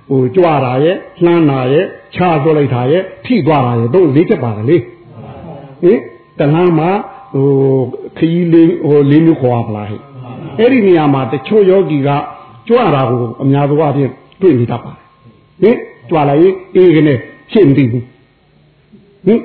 [0.10, 4.78] ဟိုကြွတာရဲ့လှမ်းတာရဲ့ခြားသွလိုက်တာရဲ့ထိသွားတာရဲ့တို့လေးချက်ပါတယ်လေ
[5.84, 6.00] ဟင်
[6.40, 6.90] တလမ်းမှာ
[7.34, 7.48] ဟို
[8.18, 10.02] ခရီးလေးဟိုလေးမျိုးခေါ်ရမလားဟဲ့
[10.60, 12.10] အဲ့ဒီနေရာမှာတချို့ယောဂီက
[12.68, 14.12] ကြွတာကိုအများသောအားဖြင့်
[14.42, 15.02] တွေ့နေတတ်ပါတယ်
[15.62, 15.78] ဟင်
[16.10, 17.14] ကြွလာရင်အေးကနေ
[17.52, 18.04] ဖြစ်မသိဘူး
[19.26, 19.42] ဟင်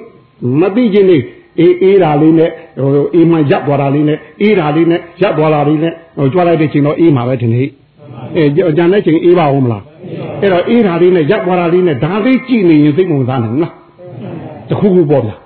[0.61, 1.19] မသိခြင်းနေ
[1.59, 7.63] အေးအေးတာလေးနဲ့ဟိုအေးမှရပ်သွားတာလေးနဲ့အေးတာလေးနဲ့ရပ်သွားတာလေးနဲ့ဟိုကြွလိုက်တဲ့ချိန်တော့အေးမှာပဲထင်နေ
[8.37, 8.45] အဲ
[8.77, 9.85] ကြံတဲ့ချိန်အေးပါဦးမလား
[10.41, 13.73] အဲ့တော့အေးတာလေးနဲ့ရပ်သွားတာလေးနဲ့ဒါလေးကြည့်နေရင်စိတ်ဝင်စားနိုင်လား
[14.69, 15.37] တခုခုပေါ့ဗျာ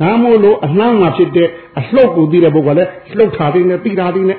[0.00, 4.38] ဒါမို့လို့အနှမ်းမှာဖြစ်တဲ့အလှုပ်ကိုသိတဲ့ပုဂ္ဂိုလ်လည်းလှုပ်တာလေးနဲ့ပြီးတာလေးနဲ့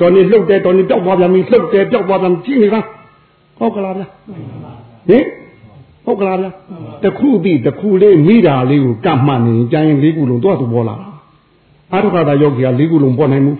[0.00, 2.80] တော်နေလှုပ်တယ်တော်နေတောက်သွားပြန်ပြီလှုပ်တယ်တောက်သွားပြန်ကြည့်နေတာ
[3.58, 4.06] ဟုတ်ကလားဗျာ
[5.08, 5.24] ဟင်
[6.04, 6.50] ဟုတ်ကလားဗျာ
[7.04, 11.08] တခုပြီးတခုလေးမိတာလေးကိုကတ်မှတ်နေကြရင်လေးခုလုံးတော့သူပေါ်လာတာ
[11.92, 13.58] အာထုခတာယောဂီကလေးခုလုံးပေါ်နိုင်ဘူး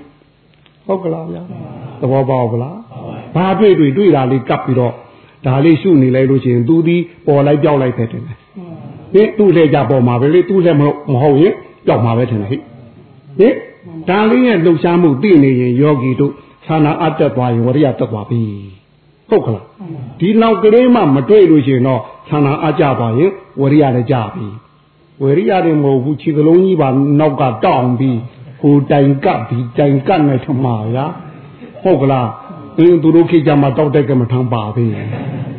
[0.87, 1.43] ဟုတ်ကလားဗျာ
[2.01, 2.77] သဘောပေါက်ဗလား
[3.37, 4.95] ဘာတွေ့တွေ့တွေ့တာလေးကပ်ပြီးတော့
[5.47, 8.37] ဒါလေးရှုနေလိုက်လို့ရှိရင်သူဒီပေါ်လိုက်ပြောက်လိုက်ပဲတင်တယ်
[9.15, 10.83] ဟင်သူ့လက်ကြပေါ်မှာပဲလေသူ့လက်မ
[11.23, 11.55] ဟုတ်ရင်
[11.87, 12.59] ပြောက်မှာပဲထင်တယ်ဟိ
[13.39, 13.55] ဟင်
[14.09, 16.33] ဒါလေးရဲ့လှုပ်ရှားမှုသိနေရင်ယောဂီတို့
[16.67, 18.41] ဌာနာအတက်သွားရင်ဝရိယတက်သွားပြီ
[19.35, 19.65] ဟုတ်ကလား
[20.21, 24.47] ဒီနောက်ကလေးမှမတွေ့လို့ရှိရင်တော့ဌာနာအကြသွားရင်ဝရိယလည်းကြပြီ
[25.23, 26.89] ဝရိယတွေမဟုတ်ဘူးခြေကလုံးကြီးပါ
[27.21, 28.19] နောက်ကတောင်းပြီး
[28.61, 31.07] ဟိုတိုင်ကပ်ပြီးတိုင်ကပ်နေထမှာဗျာ
[31.83, 32.29] ဟုတ်ကလား
[32.79, 34.87] အင်းသူတို့ခေတ်ကြမှာတောက်တဲ့ကမ္မထံပါပြီ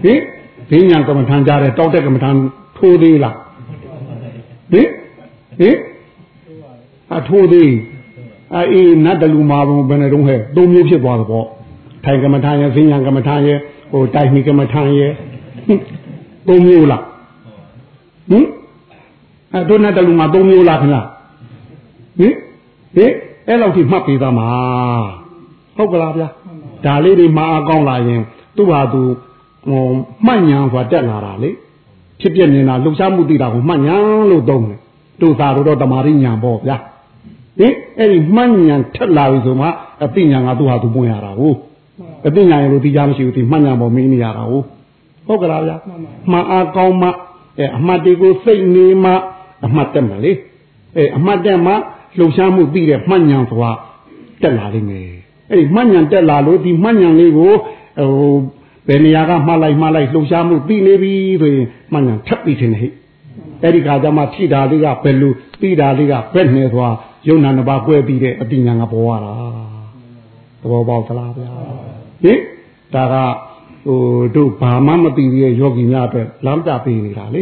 [0.04, 0.20] ဟင်
[0.70, 2.30] ဘင်းညာကမ္မထံကြားတဲ့တောက်တဲ့ကမ္မထံ
[2.78, 3.38] ထိုးသေးလား
[4.72, 4.90] ဟင်
[5.60, 5.78] ဟင်
[7.18, 7.72] အထိုးသေး
[8.56, 11.48] အေးနတ်တလူမာဘုံဘယ်နဲ့တော့ဟဲ့သုံးမျိုးဖြစ်သွားတယ်ပေါ့
[12.06, 13.58] ထိုင်ကမ္မထံရဲ့ဘင်းညာကမ္မထံရဲ့
[13.92, 15.12] ဟိုတိုင်မီကမ္မထံရဲ့
[16.48, 17.04] သုံးမျိုးလား
[18.30, 18.46] ဟင်
[19.54, 21.00] အဲတို့နတ်တလူမာသုံးမျိုးလားခင်ဗျ
[22.20, 22.34] ဟင်
[22.96, 23.12] ဟင်
[23.48, 24.48] အဲ့လောက်ထိမှတ်ပေးသားမှာ
[25.78, 26.28] ဟုတ်ကလားဗျာ
[26.86, 28.22] ဒါလေးတွေမှားအကောင်းလာရင်
[28.56, 29.02] သူ့ဟာသူ
[29.68, 29.84] ဟို
[30.26, 31.50] မှတ်ညာဆိုတာတက်လာတာလေ
[32.22, 33.96] ဖြစ်ပြနေတာလှုပ်ရှားမှုသိတာကိုမှတ်ညာ
[34.32, 34.80] လို့သုံးတယ်
[35.22, 36.78] တို့သာတော့တမာရိညာပေါ့ဗျာ
[37.60, 39.68] ဟင်အဲ့ဒီမှတ်ညာထက်လာပြီဆိုမှ
[40.04, 41.58] အသိညာကသူ့ဟာသူပွင့်ရတာဟုတ်
[42.28, 44.66] အသိညာရလို့သိကြမရှိဘူးဒီမှတ်ညာပေါ်မင်းနေရတာဟုတ်
[45.28, 45.76] ဟုတ်ကလားဗျာ
[46.32, 47.10] မှန်အားကောင်းမှ
[47.60, 49.12] အဲအမှတ်တွေကိုစိတ်နေမှ
[49.66, 50.32] အမှတ်တက်မယ်လေ
[50.98, 51.74] အဲအမှတ်တက်မှ
[52.18, 53.72] လှုပ်ရှားမှုသိတဲ့မှတ်ညာဆိုတာ
[54.42, 55.08] တက်လာလိမ့်မယ်
[55.50, 57.52] အဲ့ဒီမှတ်ဉဏ်တက်လာလို့ဒီမှတ်ဉဏ်လေးကို
[58.00, 58.36] ဟို
[58.88, 62.90] ဘယ်နေရာကမှတ်လိုက်မှတ်လိုက်လှုပ်ရှားမှုသိနေပြီဆိုရင်မှတ်ဉဏ်ထပ်ပြီးထင်တယ်ဟိ
[63.62, 66.94] အဲ့ဒီခါကျမှဖြိတာလေးကဘယ်လိုသိတာလေးကဘယ်နဲ့သွား
[67.28, 69.75] ယုံနာနှစ်ပါးကွဲပြီးတဲ့အတိညာကပေါ်လာတာသ
[70.72, 71.50] ဘောပေါက်သလားဗျာ
[72.24, 72.40] ဟင်
[72.94, 73.16] ဒါက
[73.88, 74.00] ဟို
[74.36, 77.42] တို့ဘာမှမသိသေးတဲ့ယောဂီများအတွက်လမ်းပြပေးနေတာလေ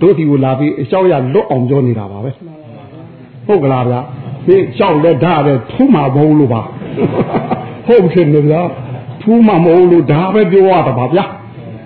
[0.00, 2.30] တို့ဒီကိုလာပြီးအလျှောက်ရလွတ်အောင်ပြောနေတာပါပဲ
[3.46, 4.00] ဟုတ်ကလားဗျာ
[4.46, 6.60] ဒီလျှောက်လက်ဓာတ်ပဲထူးမှာဘုံလို့ပါ
[7.86, 8.60] ဟုတ်တယ်လေဗျာ
[9.22, 11.24] ထူးမှာမဟုတ်လို့ဒါပဲပြောရတာပါဗျာ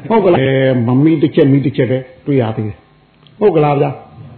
[0.09, 0.51] ဟုတ်ကလားအဲ
[0.87, 2.77] မမီတစ်ချက်မီတစ်ချက်ပဲတွေ့ရသေးတယ်
[3.41, 3.91] ဟုတ်ကလားဗျာ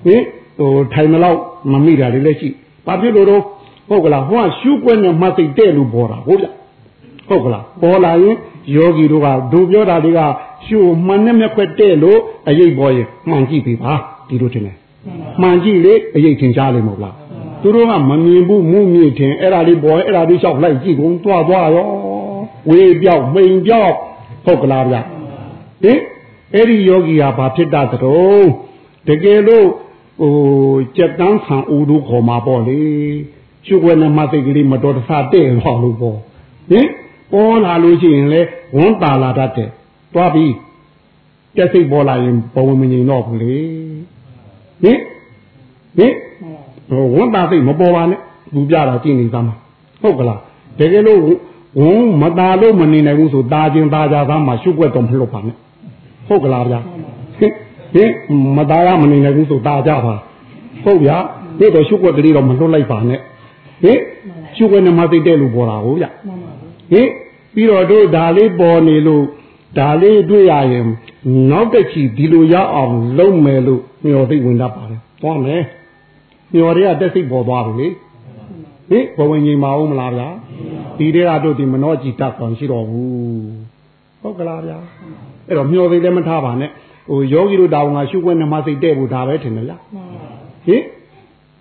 [0.05, 0.23] ဟင်
[0.59, 1.39] ဟိုထိုင်မလောက်
[1.73, 2.49] မမိတာလေးလည်းရှိ
[2.87, 3.43] ဘာဖြစ်လို့တော့
[3.91, 6.51] ဟုတ်ကလားဟိုကရှုွက်နဲ့မသိတဲ့လူပေါ်တာဟုတ်ဗျာ
[7.29, 8.37] ဟုတ်ကလားပေါ်လာရင်
[8.75, 10.21] ယောဂီတို့ကဒုပြောတာတွေက
[10.67, 13.93] ရှုမှန်နဲ့မျက်ခွက်တဲ့လို့အရေးပေါ်ရင်မှန်ကြည့်ပြီပါ
[14.29, 14.77] ဒီလိုတင်တယ်
[15.43, 17.15] မှန်ကြည့်လေအရေးထင်ရှားလိမ့်မို့လား
[17.63, 21.87] သူတို့ကမမြင်ဘူးမှုမြင်ထင်အဲ့ဒါလေးပေါ်အဲ့ဒါလေးလျှောက်လိုက်ကြည့်ကုန်တွားတွားရော
[22.71, 23.95] ဝေပြောက်မိန်ပြောက်
[24.45, 24.97] ဟုတ်ကလားဗျ
[25.83, 25.99] ဟင်
[26.55, 28.49] အဲ့ဒီယောဂီဟာဘာဖြစ်တတ်သတုံး
[29.09, 29.67] တကယ်လို့
[30.21, 30.35] ဟို
[30.97, 32.81] ကြက်တန်းခံဦးတို့ခေါ်မှာပေါ့လေ
[33.68, 36.18] ရှုပ်ွယ်နဲ့မသိကလေးမတော်တဆတဲ့သွားလို့ပေါ့
[36.70, 36.88] ဟင်
[37.32, 38.42] ပေါ်လာလို့ရှိရင်လေ
[38.78, 39.70] ဝန်တာလာတတ်တယ်
[40.14, 40.54] တွားပြီး
[41.56, 43.56] ကြက်စိတ်ပေါ်လာရင်ဘဝမငြိမ်တော့ဘူးလေ
[44.84, 45.00] ဟင်
[45.98, 46.14] ဟင်
[46.90, 48.20] ဟိုဝန်တာစိတ်မပေါ်ပါနဲ့
[48.54, 49.56] သူပြတာကြည့်နေသားမှာ
[50.02, 50.40] ဟုတ်ကလား
[50.80, 51.22] တကယ်လို့
[51.82, 55.56] ဝန်မตาလို့မနေနိုင်ဘူးဆိုตาချင်းตาကြသားမှာရှုပ်ွက်တော့မလို့ပါနဲ့
[56.28, 56.80] ဟုတ်ကလားဗျာ
[57.40, 57.54] ဟင်
[57.94, 58.12] ဟင်
[58.58, 60.16] မตาရမနေနိုင်ဘူးဆိုตาကြပါ
[60.84, 61.18] ဟုတ်ဗျာ
[61.60, 63.20] ဒီတော့ရှုပ်ွက်ကလေးတော့မလွတ်လိုက်ပါနဲ့
[63.83, 63.99] ဟင်
[64.57, 66.07] ရှုပ်ွက်နဲ့မသိတဲ့လူပေါ်တာဟုတ်ဗျ
[66.93, 67.09] ဟင်
[67.55, 69.25] ပြီးတော့တို့ဒါလေးပေါ်နေလို့
[69.79, 70.87] ဒါလေးတွေ့ရရင်
[71.51, 75.63] နောက်တစ်ချီဒီလိုရအောင်လုပ်မယ်လို့မျှော်သိဝင်တတ်ပါတယ်သွားမယ်
[76.53, 77.89] မျှော်တွေကတက်စိတ်ပေါ်သွားပြီ
[78.91, 80.29] လေဟင်ဘဝင်ကြီးမအောင်မလားဗျာ
[80.99, 83.11] ဒီတွေကတို့ဒီမနှောကြည်တတ်ကောင်ရှိတော့ဘူး
[84.21, 84.79] ဟုတ်ကလားဗျာ
[85.47, 86.71] အဲ့တော့မျှော်သိလည်းမထားပါနဲ့
[87.11, 89.81] ဟိုယောဂီတို့တာဝန်ကရှုခွင့်နှမစိတ်တဲ့ဖို့ဒါပဲထင်တယ်လား
[90.67, 90.83] ဟင်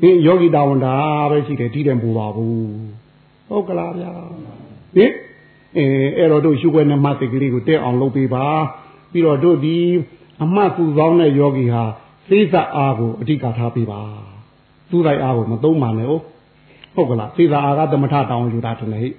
[0.01, 0.95] ဟင်ယောဂီတာဝန်ဒါ
[1.31, 2.69] ပဲရှိတယ်ဒီတယ်ပူပါဘူး
[3.49, 4.11] ဟုတ်ကလားဗျာ
[4.95, 5.11] ဟင်
[5.77, 5.85] အဲ
[6.17, 8.45] အဲ့တော့တို့ရှုခွင့်နှမစိတ်ကလေးကိုတဲ့အောင်လုပ်ပေးပါ
[9.11, 9.77] ပြီးတော့တို့ဒီ
[10.43, 11.83] အမှတ်ပူဆောင်တဲ့ယောဂီဟာ
[12.29, 14.01] သိစအားကိုအဓိကထားပေးပါ
[14.89, 16.23] သူ့လိုက်အားကိုမသုံးပါနဲ့ဟုတ်
[16.95, 19.09] ဟုတ်ကလားသိစအားကသမထတောင်းယူတာတည်းဟိ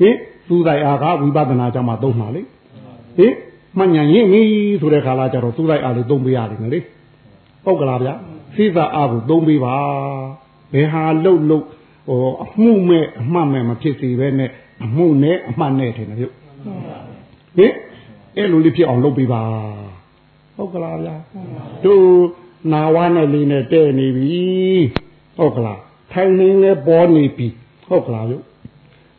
[0.00, 0.16] ဟင်
[0.48, 2.42] သူ့လိုက်အားကဝိပဿနာကြမှာသုံးပါလေ
[3.18, 3.34] ဟင်
[3.78, 4.42] မှန်ညာရင်ပြီ
[4.80, 6.80] ဆိုတဲ့ခါလာကြတော့သူ့လိုက်အားလေးသုံးပေးရတယ်လေ
[7.64, 8.10] ဟုတ်ကလားဗျ
[8.56, 9.76] သိစအားကိုသုံးပေးပါ
[10.72, 11.64] ဘယ်ဟာလှုပ်လှုပ်
[12.08, 14.50] ဟိုအမှုမဲ့အမှတ်မဲ့မဖြစ်စေပဲနဲ့
[14.84, 16.28] အမှုနဲ့အမှတ်နဲ့ထင်တယ်ပြု
[17.56, 17.72] ဟင်
[18.36, 19.42] အဲ့လိုလေးဖြစ်အောင်လုပ်ပေးပါ
[20.56, 21.16] ဟုတ်ကလားဗျာ
[21.84, 22.04] တို့
[22.72, 24.42] နာဝါနဲ့လေးနဲ့တဲ့နေပြီ
[25.36, 25.80] ဟုတ်ကလား
[26.12, 27.48] ထိုင်နေလဲပေါ်နေပြီ
[27.88, 28.38] ဟုတ်ကလားပြု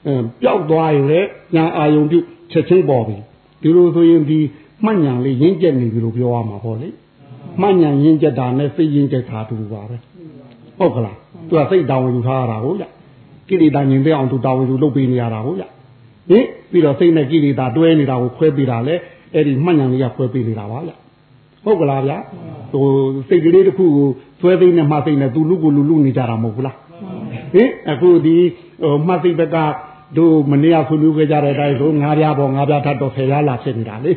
[0.06, 2.20] အဲပျောက်သွားရင်လည်းညာအာယုံပြု
[2.52, 3.18] ချက်ချင်းပေါ်ပြီ
[3.62, 4.40] ဒီလိုဆိုရင်ဒီ
[4.86, 6.90] မှတ်ညာလေးရင်းကျက်နေပြီလို့ပြောရမှာပေါ့လေ
[7.62, 9.98] မှတ်ညာရင်းကျက်တာနဲ့စိတ်ရင်းကျက်တာတူပါပဲ
[10.80, 11.18] ဟုတ်ကလား
[11.48, 12.86] သူကစိတ်တောင်းယူထားရတာဟုတ်ကြ
[13.50, 15.66] ကိလေသာညင်တဲ့အောင်သူတောင်းယူလုပ်ပေးနေရတာဟုတ်ကြ
[16.30, 18.96] ဟင်ပြီးတော့စိတ်နဲ့ကိလေသာတွဲနေတာကိုခွဲပေးတာလေ
[19.34, 20.92] အဲ့ဒီမှတ်ဉာဏ်လေးကခွဲပေးနေတာပါဗျ
[21.64, 22.14] ဟုတ်ကလားဗျ
[22.72, 22.86] ဟို
[23.30, 24.08] စိတ်ကလေးတစ်ခုကို
[24.42, 26.78] သွဲသိနဲ့မှတ်သိနဲ့သူလူကိုလူလူနေကြတာမဟုတ်ဘူးလား
[27.54, 28.36] ဟင်အခုဒီ
[28.84, 29.58] ဟိုမှတ်သိဘက်က
[30.18, 34.12] တို့မနေ့ကဆွေးနွေးခဲ့ကြတဲ့အတိုင်းဆိုငါးပြားပေါ်ငါးပြားထပ်တော့ဆယ်ပြားလာဖြစ်နေတာလေ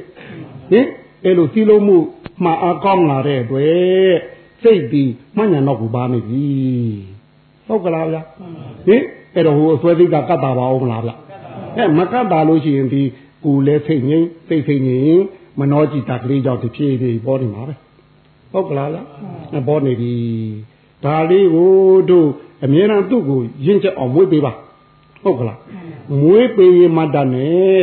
[0.71, 0.87] ဟင်
[1.25, 1.97] အဲ့လိုစီလုံးမှု
[2.45, 4.15] မှအကောင်းလာတဲ့အတွက်
[4.63, 5.05] စိတ်ဒီ
[5.37, 6.47] မှတ်ဉာဏ်တော့ကိုပါနေပြီ
[7.67, 8.19] ဟုတ်ကလားဗျ
[8.87, 9.03] ဟင်
[9.35, 11.13] အဲ့တော့ဟိုအစွဲသိကကတ်တာပါအောင်မလားဗျ
[11.77, 13.03] အဲမကတ်တာလို့ရှိရင်ဒီ
[13.45, 15.21] ကိုလည်းစိတ်ငြိမ်စိတ်စိတ်ငြိမ်
[15.59, 17.75] မနှောကြည့်တာကလေးကြောင့်တဖြည်းဖြည်းပေါ်နေမှာပဲ
[18.53, 19.07] ဟုတ်ကလားလား
[19.69, 20.15] ပေါ်နေပြီ
[21.05, 21.73] ဒါလေးကို
[22.11, 22.29] တို့
[22.65, 24.53] အမြဲတမ်းသူ့ကိုရင့်ချက်အောင်မွေးပေးပါ
[25.23, 25.59] ဟုတ်ကလား
[26.21, 27.83] မွေးပေးရင်မတတ်နဲ့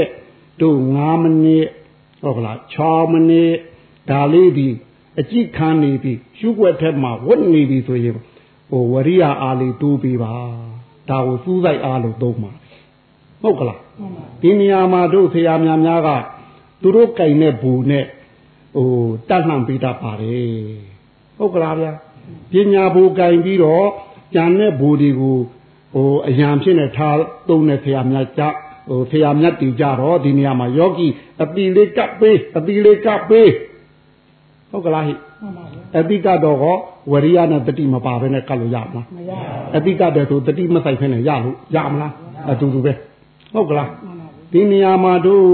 [0.61, 1.67] တို့9မိနစ်
[2.23, 3.53] ဟုတ်ကလား6မိနစ်
[4.09, 4.67] ဒါလေးဒီ
[5.19, 8.15] အကြည့်ခံနေပြီရှုွက်ထက်မှာဝတ်နေပြီဆိုရင်
[8.69, 10.33] ဟိုဝရိယအားလေးတိုးပေးပါ
[11.09, 12.51] ဒါကိုစူးစိုက်အားလို့သုံးပါ
[13.41, 13.79] ဟုတ်ကလား
[14.41, 16.09] ဒီနေရာမှာတို့ဆရာများများက
[16.81, 18.05] သူတို့ကြိုင်တဲ့ဘူနဲ့
[18.75, 18.89] ဟို
[19.29, 20.51] တတ်လှမ်းပေးတတ်ပါတယ်
[21.37, 21.91] ဟုတ်ကလားဗျာ
[22.51, 23.87] ပညာဘူကြိုင်ပြီးတော့
[24.35, 25.37] ကြံတဲ့ဘူတွေကို
[25.93, 27.17] ဟိုအယံဖြစ်နေထား
[27.47, 28.43] သုံးတဲ့ဆရာများကြ
[28.89, 31.07] ဟိုဆရာမြတ်တီကြတော့ဒီနေရာမှာယောဂီ
[31.43, 33.49] အပီလေးကပ်ပေးအပီလေးကပ်ပေး
[34.71, 35.13] ဟုတ်ကလားဟိ
[35.99, 36.75] အတိကတော့ဟော
[37.12, 42.13] ဝရိယနဲ့တတိမပါဘဲနဲ့ကတ်လို့ရမှာမရပါဘူးအတိကတဲ့ဆိုတတိမဆိုင်ဖ ೇನೆ ရလို့ရမလား
[42.51, 42.93] အတူတူပဲ
[43.53, 43.89] ဟုတ်ကလား
[44.51, 45.45] ဒီနေရာမှာတို့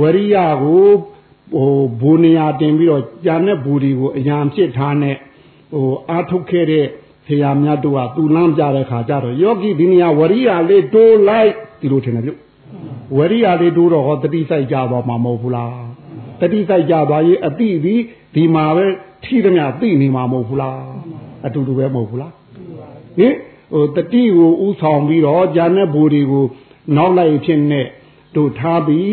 [0.00, 0.88] ဝရိယကို
[1.54, 5.16] ဟိုဘူနေရာတင်ပြီးတော့ကြာတဲ့ဘူတွေကိုအရန်ဖြစ်ထားနဲ့
[5.72, 6.86] ဟိုအာထုတ်ခဲ့တဲ့
[7.26, 12.34] ဆရာမြတ်တို့ကသူလမ်းပြတဲ့ခါကျတော့ယောဂီဒီနေရာဝရိယလေးတိုးလိုက်ဒီလိုထင်တယ်ပြု
[13.16, 15.72] ဝရိယလေးတိုးတော့ဟောတတိစိုက်ကြသွားမှာမဟုတ်ဘူးလား
[16.40, 17.94] တတိစိုက်ကြသွားရေးအတိဒီ
[18.34, 18.86] ဒီမှာပဲ
[19.24, 20.78] ထိသမျှသိနေမှာမဟုတ်ဘူးလား
[21.46, 22.32] အတူတူပဲမဟုတ်ဘူးလား
[23.18, 23.34] ဟင်
[23.72, 26.46] ဟိုတတိကိုဥဆောင်ပြီးတော့ဂျာနဲ့ဘူတွေကို
[26.96, 27.82] နောက်လိုက်ဖြစ်နေ
[28.36, 29.12] တို့ထားပြီး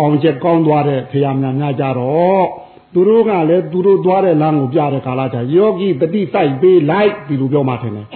[0.00, 2.46] အောင်ချက်ကောင်းသွားတဲ့ဖရာများများကြတော့
[2.94, 8.06] သူတို့ကလည်းသူတို့သွားတဲ့လမ်းကိုပြတဲ့ကာလကြယောဂီတတိစိုက်ပေးလိုက်ဒီလိုပြောမှထင်တယ်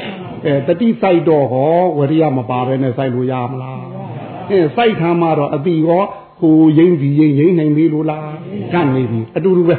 [0.46, 3.80] အဲတတိစိုက်တော့ဟောဝရိယမပါဘဲနဲ့စိုက်လို့ရမလား
[4.50, 6.02] အဲစိုက်ထားမှတော့အတိရော
[6.40, 8.24] ဟိုရင်းဒီရင်းရင်းနိုင်ပြီလို့လား
[8.72, 9.76] ကတ်နေပြီအတူတူပဲ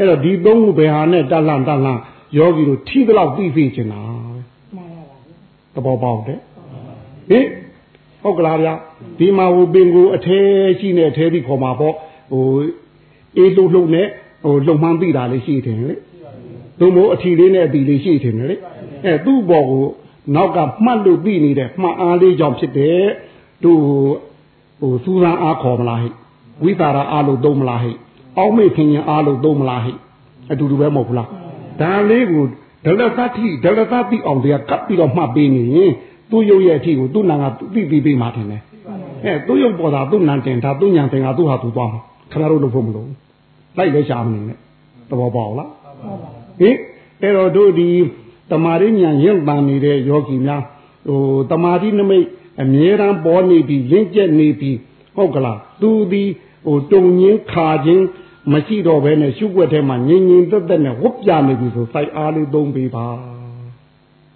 [0.00, 2.00] အဲ့တော့ဒီသုံးခုဘယ်ဟာနဲ့တက်လန့်တက်လန့်
[2.38, 4.00] ယောဂီတို့ထီးတော့သိသိချင်တာ
[5.74, 6.38] သဘောပေါက်တယ်
[7.30, 7.46] ဟင်
[8.22, 8.74] ဟုတ်ကလားဗျာ
[9.18, 10.38] ဒီမှာဟိုပင်ကိုအထဲ
[10.78, 11.94] ရှိနေအထဲပြီးခေါ်မှာပေါ့
[12.32, 12.44] ဟို
[13.36, 14.06] အေးလှုပ်လှုပ်နဲ့
[14.44, 15.96] ဟိုလုံမှန်းသိတာလေးရှိတယ်လေဟ
[16.78, 18.56] သူမို့အထီလေးနဲ့အတီလေးရှိတယ်လေ
[19.04, 19.86] အဲသူ့ဘော်ကို
[20.34, 23.00] နောက်ကမှတ်လို့ပြီးနေတဲ့မှတ်အားလေးကြောင့်ဖြစ်တဲ့
[23.62, 23.72] သူ
[24.80, 26.10] ဟိုစူးစမ်းအားခေါ်မလားဟိ
[26.64, 27.92] ဝိသရာအားလို့သုံးမလားဟိ
[28.38, 29.92] အောက်မေ့ခင်ရင်အားလို့သုံးမလားဟိ
[30.52, 31.28] အတူတူပဲမဟုတ်ဘူးလား
[31.80, 32.44] ဒါလေးကို
[32.84, 35.92] ဒလသတိဒလသတိအောင်တရားကပ်ပြီးတော့မှတ်ပေးနေရင်
[36.30, 38.62] သူ့ရုပ်ရဲ့အထီကိုသူ့နာကသိပြီးပြီးမှထင်တယ်
[39.24, 43.16] အဲသူ့ရုပ်ပေါ်တာသူ့နံတင်တာသူ့ညာတင်တာသူ့ဟာသူသွားမှာခင်ဗျားတို့လုပ်ဖို့မလိုဘူး
[43.76, 44.58] လိုက်လဲရှာမနေနဲ့
[45.08, 45.70] သဘောပေါက်လား
[46.60, 46.76] ဟင်
[47.22, 47.88] အဲ့တော့တို့ဒီ
[48.50, 50.62] တမာရဉာဏ်ရင့်ပန်နေတဲ့ယောဂီများ
[51.08, 52.26] ဟိုတမာတိနမိတ်
[52.62, 54.76] အမြဲတမ်းပေါ်နေပြီးလင့်ကျက်နေပြီး
[55.16, 56.22] ဟုတ်ကလားသူဒီ
[56.64, 58.04] ဟိုတုံငင်းခါခြင်း
[58.52, 63.08] မရှိတော့ဘဲနဲ့ရှုွက်ထဲမှာငြိမ်ငြိမ်သက်သက်နဲ့ဝတ်ပြနေပြီဆိုစိုက်အားလေးသုံးပေးပါ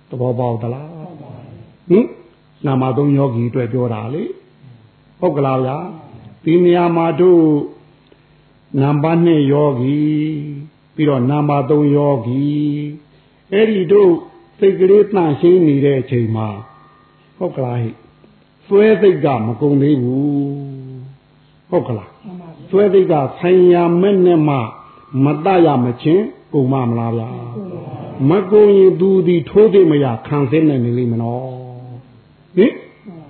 [0.08, 0.88] သဘောပေါက်သလား
[1.90, 2.06] ဟင်
[2.66, 4.24] နာမသုံးယောဂီအတွက်ပြောတာလေ
[5.20, 5.78] ဟုတ်ကလားဗျာ
[6.44, 7.42] ဒီနေရာမှာတို့
[8.80, 9.98] နံပါတ်2ယောဂီ
[10.94, 12.42] ပြီးတော့နံပါတ်3ယောဂီ
[13.52, 14.10] အဲ့ဒီတို့
[14.58, 16.48] စိတ်ကလေးတန့်ရှင်းနေတဲ့အချိန်မှာ
[17.38, 17.90] ဟုတ်ကလားဟိ
[18.68, 20.24] စွဲစိတ်ကမကုန်သေးဘူး
[21.70, 22.13] ဟုတ်ကလား
[22.74, 24.56] စွဲစိတ်ကဆိုင်ရာမဲ့နဲ့မှ
[25.24, 27.28] မတရမချင်းကုန်မမလားဗျာ
[28.30, 31.40] မကုန်ရင်သူဒီထိုးသိမရခံစင်းနေနေလိမ့်မနော်
[32.56, 32.72] ဟင်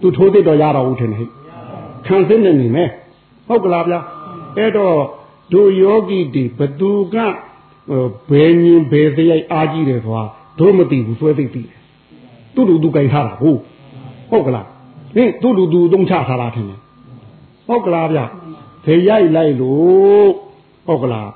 [0.00, 1.26] သူထိုးသိတော့ရတော့ဦးထင်တယ်ဟိ
[2.06, 2.88] ခံစင်းနေနေမယ်
[3.48, 4.00] ဟုတ်ကလားဗျာ
[4.56, 4.96] အဲ့တော့
[5.52, 7.16] တို့ယောဂီဒီဘသူက
[8.30, 10.24] ဘယ်ညင်ဘယ်စရိုက်အားကြီးတယ်ဆိုတာ
[10.58, 11.78] တို့မသိဘူးစွဲသိသိတယ်
[12.54, 13.58] သူ့လူသူကြိုင်ထားတာဟုတ်
[14.30, 14.66] ဟုတ်ကလား
[15.14, 16.80] ဟင်သူ့လူသူသုံးချထားတာထင်တယ်
[17.68, 18.20] ဟုတ်ကလားဗျ
[18.86, 20.28] ဘယ်ရိုက်လိုက်လို့
[20.86, 21.30] ဟုတ်ကလား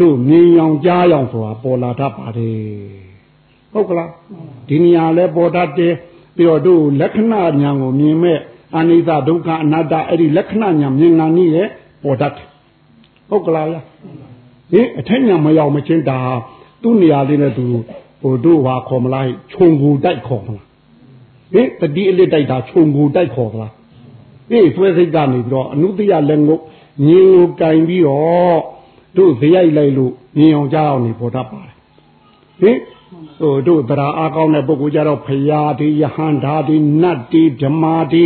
[0.00, 3.08] တို့မြင်ရောင်ကြားရောင်ဆိုတာပေါ်လာတတ်ပါတယ်
[3.72, 4.10] ဟုတ်ကလား
[4.68, 5.94] ဒီနေရာလဲပေါ်တတ်တယ်
[6.36, 8.38] ပြီးတော့တို့လက္ခဏာညာကိုမြင်မဲ့
[8.76, 11.68] အနိစ္စဒုက္ခအနတ္တအဲ့ဒီလက္ခဏာညာမြင်နာနည်းရဲ့
[12.02, 12.46] ပေါ်တတ်တယ်
[13.28, 13.76] ဟုတ်ကလားဗျ
[14.72, 16.20] ဟင်အထက်ညာမရောက်မချင်းဒါ
[16.82, 17.66] သူ့နေရာလေးနဲ့သူ
[18.22, 20.66] ဟိုတို့ဟာခေါ်မလားခြုံကူတိုက်ခေါ်မလား
[21.54, 23.72] ဟင်တတိအလစ်တိုက်တာခြုံကူတိုက်ခေါ်မလား
[24.50, 26.62] အေးဆွဲစိတ်ကနေပြီးတော့အနုတ္တိယလက်ငုတ်
[27.06, 27.28] ညင်
[27.60, 28.58] ကိုကင်ပြီးတော့
[29.16, 31.74] တို့ဇရိုက်လိုက်လို့ညင်အောင်ကြားအောင်နေပေါ်တတ်ပါတယ်
[32.60, 32.78] ဟင်
[33.38, 38.22] ဟိုတို့သရာအားကောင်းတဲ့ပုဂ္ဂိုလ်ကြတော့ဖရာဒီယဟန္တာဒီနတ်ဒီဓမ္မာဒီ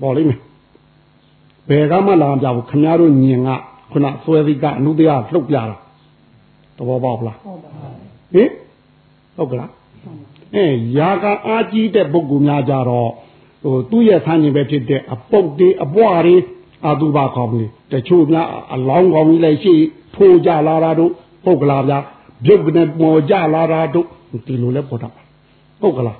[0.00, 0.40] ပေါ်လိမ့်မယ်
[1.68, 3.48] ဘယ်ကမှလာမပြဘူးခင်ဗျားတို့ညင်က
[3.92, 5.62] ခုနဆွဲစိတ်ကအနုတ္တိယလှုပ်ပြတာ
[6.76, 7.70] သဘောပေါက်လားဟုတ်ပါ
[8.34, 8.50] ဟင်
[9.36, 9.70] ဟုတ်ကလား
[10.54, 10.66] အဲ
[10.98, 13.10] ယာကအားကြီးတဲ့ပုဂ္ဂိုလ်များကြတော့
[13.62, 16.36] ဟိုသူ့ရဲ့ဆန်းကျင်ပဲဖြစ်တဲ့အပုတ်တွေအပွားတွေ
[16.84, 19.74] အာသူဘကောင်းကြီး တချို့များအလောင်းကောင်းကြီးလည်းရှိ
[20.14, 21.10] ထိုးကြလာတာတို့
[21.44, 21.98] ဟုတ်ကလားဗျာ
[22.44, 24.06] ပြုတ်ကနေပေါ်ကြလာတာတို့
[24.46, 25.08] ဒီလိုလဲပေါ်တာ
[25.80, 26.18] ဟုတ်ကလား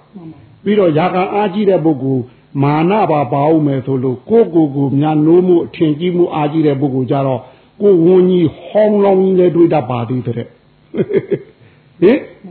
[0.65, 2.23] ပြီးတော့ယာကအားကြီးတဲ့ပုဂ္ဂိုလ်
[2.63, 7.41] မာနပါပါအောင်မယ်ဆိုလို့ကိုကိုကိုများနိုးမှုအထင်ကြီးမှုအားကြီးတဲ့ပုဂ္ဂိုလ်ကြတော့
[7.83, 10.49] ကိုဝန်းကြီးဟောင်းလောင်းကြီးလည်းတွေ့တတ်ပါသေးတဲ့ဟင်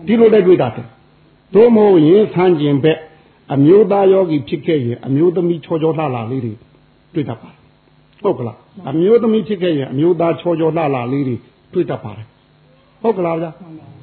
[0.08, 0.88] ဒီလိုလည်းတွေ့တတ်တယ်
[1.56, 3.00] တို့မို့ရင်ဆန်းကျင်ဘက်
[3.54, 6.54] အမျိုးသားယောဂီဖြစ်ခဲ့ရင်အမျိုးသမီးချောချောလှလှလေးတွေ
[7.14, 7.63] တွေ့တတ်ပါတယ်
[8.24, 8.58] ဟုတ်ကလား
[8.90, 11.36] အမျိုးသမီးဖြစ်ခဲ့ရင်အမျိုးသားချောချောလှလှလေးတွေ
[11.74, 12.28] တွေ့တတ်ပါတယ်
[13.02, 13.50] ဟုတ်ကလားဗျာ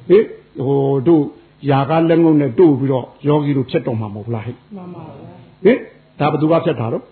[0.09, 0.23] ဟင်
[0.65, 1.23] ဟိုတို့
[1.69, 5.33] ຢာကလက်ငုံနဲ့တို့ပြီးတော့ယောဂီတို့ဖြစ်တော့မှာမဟုတ်လားဟဲ့မှန်ပါဗျာ
[5.65, 5.77] ဟင်
[6.19, 7.03] ဒါဘသူကဖြစ်တာတော့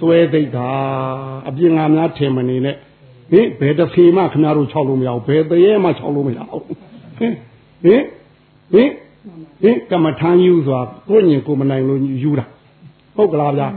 [0.00, 0.68] သွဲသိတာ
[1.48, 2.76] အပြင်ငါများထင်မနေနဲ့
[3.32, 6.62] ဟင်ဘယ်တစ်ဖေမှခင်ဗျားတို့ခြောက်လို့မရဘူးဘယ်တရေမှခြောက်လို့မရဘူး
[7.18, 7.32] ဟင်
[7.84, 8.02] ဟင်
[8.72, 8.90] ဟင်
[9.62, 12.44] ဟင်ကမ္မထမ်းယူဆိုတာကိုညင်ကိုမနိုင်လို့ယူတာ
[13.16, 13.68] ဟုတ်ကလားဗျာ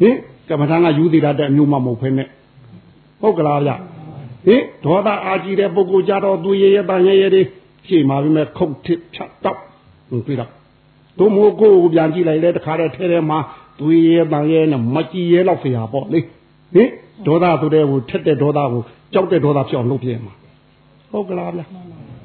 [0.00, 0.16] ဟင်
[0.48, 2.24] ကမ္မထမ်းကယူသေးတာတဲ့အမျိုးမှမဟုတ်ဖ ೇನೆ
[3.20, 3.76] ဟုတ်ကလားဗျာ
[4.46, 7.42] ဟင်ဒေါသအာကြီးတဲ့ပုဂ္ဂိုလ်ကြတော့သူရရတန်ရရတွေ
[7.88, 9.58] ရှေ့မှာပြီးမဲ့ခုတ်ထစ်ဖြတ်တော့
[10.26, 10.50] ပြီးတော့
[11.18, 13.38] တို့မို့ကိုကိုပြန်ကြည့်လိုက်လဲတခါတည်းထဲထဲမှာ
[13.78, 16.20] သူရရတန်ရနဲ့မကြည်ရဲတော့ဖရာပေါ့လေ
[16.74, 16.88] ဟင်
[17.26, 20.34] ဒေါသဆိုတဲ့ဟိုထက်တဲ့ဒေါသကိုကြောက်တဲ့ဒေါသဖြစ်အောင်လုပ်ပြမှာ
[21.10, 21.66] ဟုတ်ကလားဗျာ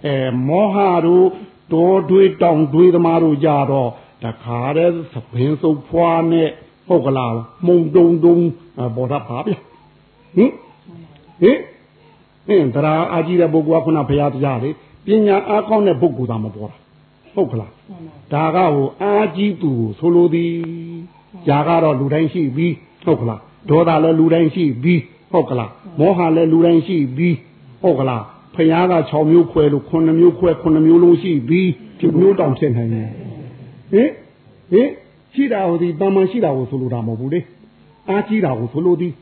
[0.05, 0.15] အဲ
[0.47, 1.27] မောဟတို့
[1.73, 3.89] တောတွေးတောင်တွေးသမားတို့ကြတော့
[4.23, 6.49] တခါတည်းသပင်းစုပ်ဖွာနဲ့
[6.87, 7.33] ဟုတ်ကလား
[7.67, 8.37] မုံတုံတုံ
[8.95, 9.53] ပေါ်တာပါဗျ
[10.35, 10.51] ဟင်
[11.41, 11.59] ဟင်
[12.47, 14.69] ဟင်တရားအာကြီးတဲ့ပုဂ္ဂိုလ်ကခုနဘုရားတရားလေ
[15.05, 16.77] ပညာအားကောင်းတဲ့ပုဂ္ဂိုလ်သာမပေါ်တာ
[17.35, 17.71] ဟုတ်ကလား
[18.33, 20.51] ဒါကဟိုအာကြီးသူကိုဆိုလိုသည်
[21.49, 22.67] ຢာကတော့လူတိုင်းရှိပြီ
[23.05, 24.95] ဟုတ်ကလားဒေါသလည်းလူတိုင်းရှိပြီ
[25.31, 27.29] ဟုတ်ကလားမောဟလည်းလူတိုင်းရှိပြီ
[27.81, 28.23] ဟုတ်ကလား
[28.55, 31.61] ဖယားက6မျိုးခွဲလို့9မျိုးခွဲ9မျိုးလုံးရှိပြီ
[31.99, 33.09] ဒီမျိုးတောင်ဖြစ်နိုင်တယ်
[33.91, 34.09] ဟင်
[34.71, 34.89] ဟင်
[35.37, 37.39] ရှိတာဟိုဒီတမန်ရှိတာကိုဆိုလိုတာမဟုတ်ဘူးလေ
[38.09, 39.13] အားကြီးတာကိုဆိုလိုသည်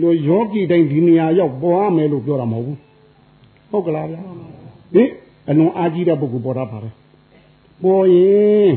[0.00, 2.78] လူယောဂီတိုင်းဒီနေရာရောက်ပေါ်ရမယ်လို့ပြောတာမဟုတ်ဘူး
[3.70, 4.20] ဟုတ်ကလားဗျာ
[4.94, 5.08] ဟင်
[5.48, 6.94] အလွန်အားကြီးတဲ့ပုဂ္ဂိုလ်ပေါ်တတ်ပါတယ်
[7.82, 8.72] ပေါ်ရင်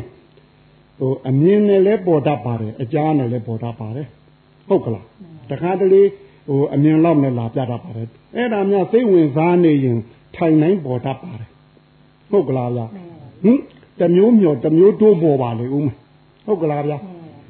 [1.00, 4.08] ဟိုအမြင်နဲ့လည်းပေါ်တတ်ပါတယ်အကြားနဲ့လည်းပေါ်တတ်ပါတယ်
[4.68, 5.06] ဟုတ်ကလား
[5.50, 6.02] တခါတလေ
[6.48, 9.98] ဟိုအမြင်လောက်နဲ့လာပြတတ်ပါတယ်အဲ့ဒါများစိတ်ဝင်စားနေရင်
[10.36, 11.50] ထိုင်နိုင်ပေါ်တတ်ပါတယ်
[12.32, 12.86] ဟဟုတ်ကလားဗျာ
[13.44, 13.60] ဟင်
[14.00, 15.88] တမျိုးမျောတမျိုးတိုးပေါ်ပါလေဦးမ
[16.46, 16.98] ဟုတ်ကလားဗျာ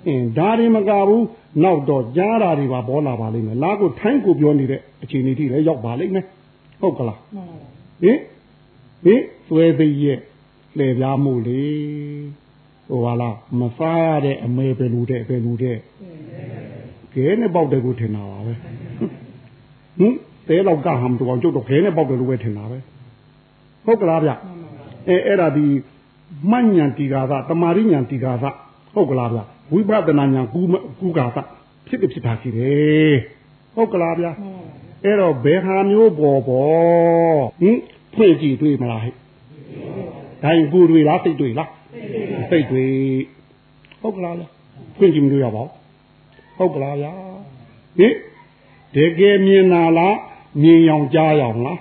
[0.08, 1.25] အင်းဒါတွေမကဘူး
[1.63, 6.25] နောက်တော့ကြားတာတွေပါပေါ်လာပါလိမ့်မယ်လားကိုထိုင်းကိုပြောနေတဲ့အခြေအနေထိလည်းရောက်ပါလိမ့်မယ်
[6.82, 7.19] ဟုတ်ကလား
[8.04, 8.17] ဟင်
[9.04, 10.19] ဟင်သွဲသိရဲ့
[10.80, 11.62] လေပြားမှုလေ
[12.88, 15.77] ဟိုဟာလားမစားရတဲ့အမေပဲလူတဲ့ပဲလူတဲ့
[17.13, 18.54] ကဲနဲ့ပေါက်တဲ့ကိုထင်တာပါပဲ
[19.99, 20.13] ဟင်
[20.47, 22.77] တဲလောက်ကဟမ်တော့ကျုပ်တော့ခဲနဲ့ပေါက်တယ်လို့ပဲထင်တာပဲ
[23.86, 24.32] ဟုတ်ကလားဗျ
[25.10, 25.65] အဲအဲ့ဒါဒီ
[26.51, 28.45] မဉ္ဉဏ်တီကာသတမာရိဉဏ်တီကာသ
[28.93, 29.39] ဟုတ်ကလားဗျ
[29.71, 30.62] ဝိပဿနာဉာဏ်ကူ
[30.99, 31.38] ကူကာသ
[31.88, 33.15] ဖြစ်ဖြစ်ဖြစ်တာရှိတယ်
[33.75, 34.27] ဟုတ်ကလားဗျ
[35.04, 37.77] အဲ့တော့ဘယ်ဟာမျိုးပေါ်ပေါ်ဟင်
[38.13, 39.13] ဖွင့်ကြည့်တွေ့မလားဟဲ့
[40.43, 41.69] တိုင်းကိုတွေ့လားစိတ်တွေ့လား
[42.49, 42.91] စိတ်တွေ့
[44.01, 44.43] ဟုတ်ကလားဗျ
[44.97, 45.71] ဖွင့်ကြည့်မလို့ရပါဘူး
[46.58, 47.08] ဟုတ်ကလားဗျ
[47.99, 48.13] ဟင်
[48.95, 50.15] တကယ်မြင်လာလား
[50.62, 51.80] မြင်ရောင်ကြားရောင်လား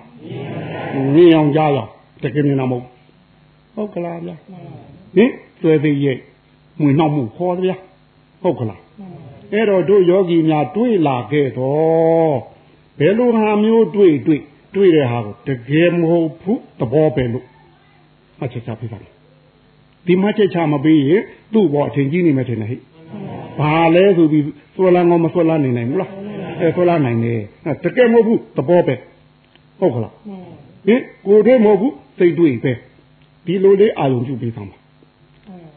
[1.14, 1.90] မြင်ရောင်ကြားရောင်
[2.22, 2.84] တကယ်မြင်တာမဟုတ်
[3.74, 4.30] ဟုတ်ကလားဗျ
[5.16, 5.30] ဟင်
[5.62, 6.18] သွဲသေးရဲ့
[6.80, 7.72] ငွေနှောက်မှုခေါ်တယ်ဗျ
[8.42, 8.80] ဟုတ်ကလား
[9.52, 12.36] အဲ့တော့တို့ယောဂီများတွေးလာခဲ့တော့
[12.98, 14.42] ဘယ်လိုဟာမျိုးတွေးတွေး
[14.74, 17.46] တွေးတဲ့ဟာကိုတကယ်မဟုတ်ဘူးသဘောပဲလို့
[18.38, 19.12] မှတ်ချက်ချပေးပါမယ်
[20.06, 22.80] ဒီမှတ်ချက်ချမပေးရင်သူ့ဘောအထင်ကြီးနေမှထင်တယ်ဟဲ့
[23.60, 26.10] ဘာလဲဆိုပြီးဆွဲလန်းကောမဆွဲလန်းနေနိုင်ဘူးလား
[26.60, 27.40] အဲဆွဲလန်းနိုင်တယ်
[27.84, 28.94] တကယ်မဟုတ်ဘူးသဘောပဲ
[29.80, 30.14] ဟုတ်ကလား
[30.86, 32.72] ဟင်ကိုယ်တွေမဟုတ်ဘူးစိတ်တွေပဲ
[33.46, 34.79] ဒီလိုလေးအာရုံပြုပေးသမှာ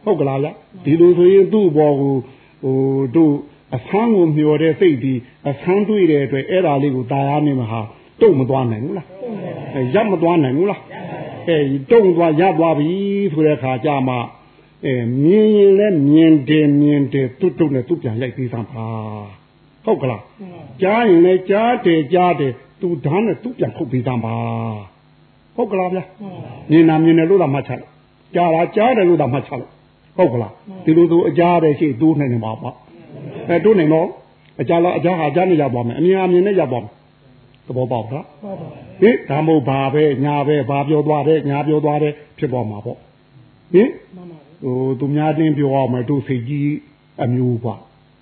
[0.03, 0.49] ဟုတ်ကလားဗျ
[0.85, 2.15] ဒီလိုဆိုရင်သူ့ဘောကို
[2.63, 2.75] ဟို
[3.15, 3.33] တို့
[3.75, 5.13] အဆန်းကိုမျောတဲ့စိတ်ဒီ
[5.49, 7.81] အဆန်းတွေ့တဲ့အတွက်အဲ့ဒါလေးကိုတာယာနေမှာဟာ
[8.21, 9.07] တုံမသွားနိုင်ဘူးလား
[9.93, 10.81] ရမသွားနိုင်ဘူးလား
[11.49, 11.57] အဲ
[11.91, 12.89] တုံသွားရသွားပြီ
[13.33, 14.15] ဆိုတဲ့အခါကျမှ
[14.85, 18.85] အဲမြင်ရင်လည်းမြင်တယ်မြင်တယ်တွတ်တုံနဲ့သူ့ပြန်လိုက်သေးသမ်းပါ
[19.85, 20.21] ဟုတ်ကလား
[20.81, 24.35] ကြားရင်လည်းကြားတယ်ကြားတယ်သူဓာတ်နဲ့သူ့ပြန်ခုတ်ပေးသမ်းပါ
[25.55, 25.99] ဟုတ်ကလားဗျ
[26.71, 27.93] မြင်တာမြင်တယ်လို့သာမှတ်ချက်လိုက်
[28.35, 29.73] ကြားတာကြားတယ်လို့သာမှတ်ချက်လိုက်
[30.17, 30.53] ဟုတ်ကလား
[30.85, 32.75] ဒီလိုဆိုအကြားတယ်ရှိတိုးနိုင်နေပါပေါ့
[33.49, 34.07] အဲတိုးနိုင်တော့
[34.61, 36.91] အကြားလားအကြားဟာအကြားနဲ့ရောက်ပါမယ်အမြင်အမြင်နဲ့ရောက်ပါမယ်
[37.67, 38.25] သဘောပေါက်လား
[39.01, 42.97] ဟင်ဒါမို့ဘာပဲညာပဲဘာပြောသွားတယ်ညာပြောသွားတယ်ဖြစ်ပေါ်မှာပေါ့
[43.73, 43.89] ဟင်
[44.63, 46.73] ဟိုသူများတင်းပြောအောင်မယ်တို့စိတ်ကြီး
[47.23, 47.75] အမျိုးပါ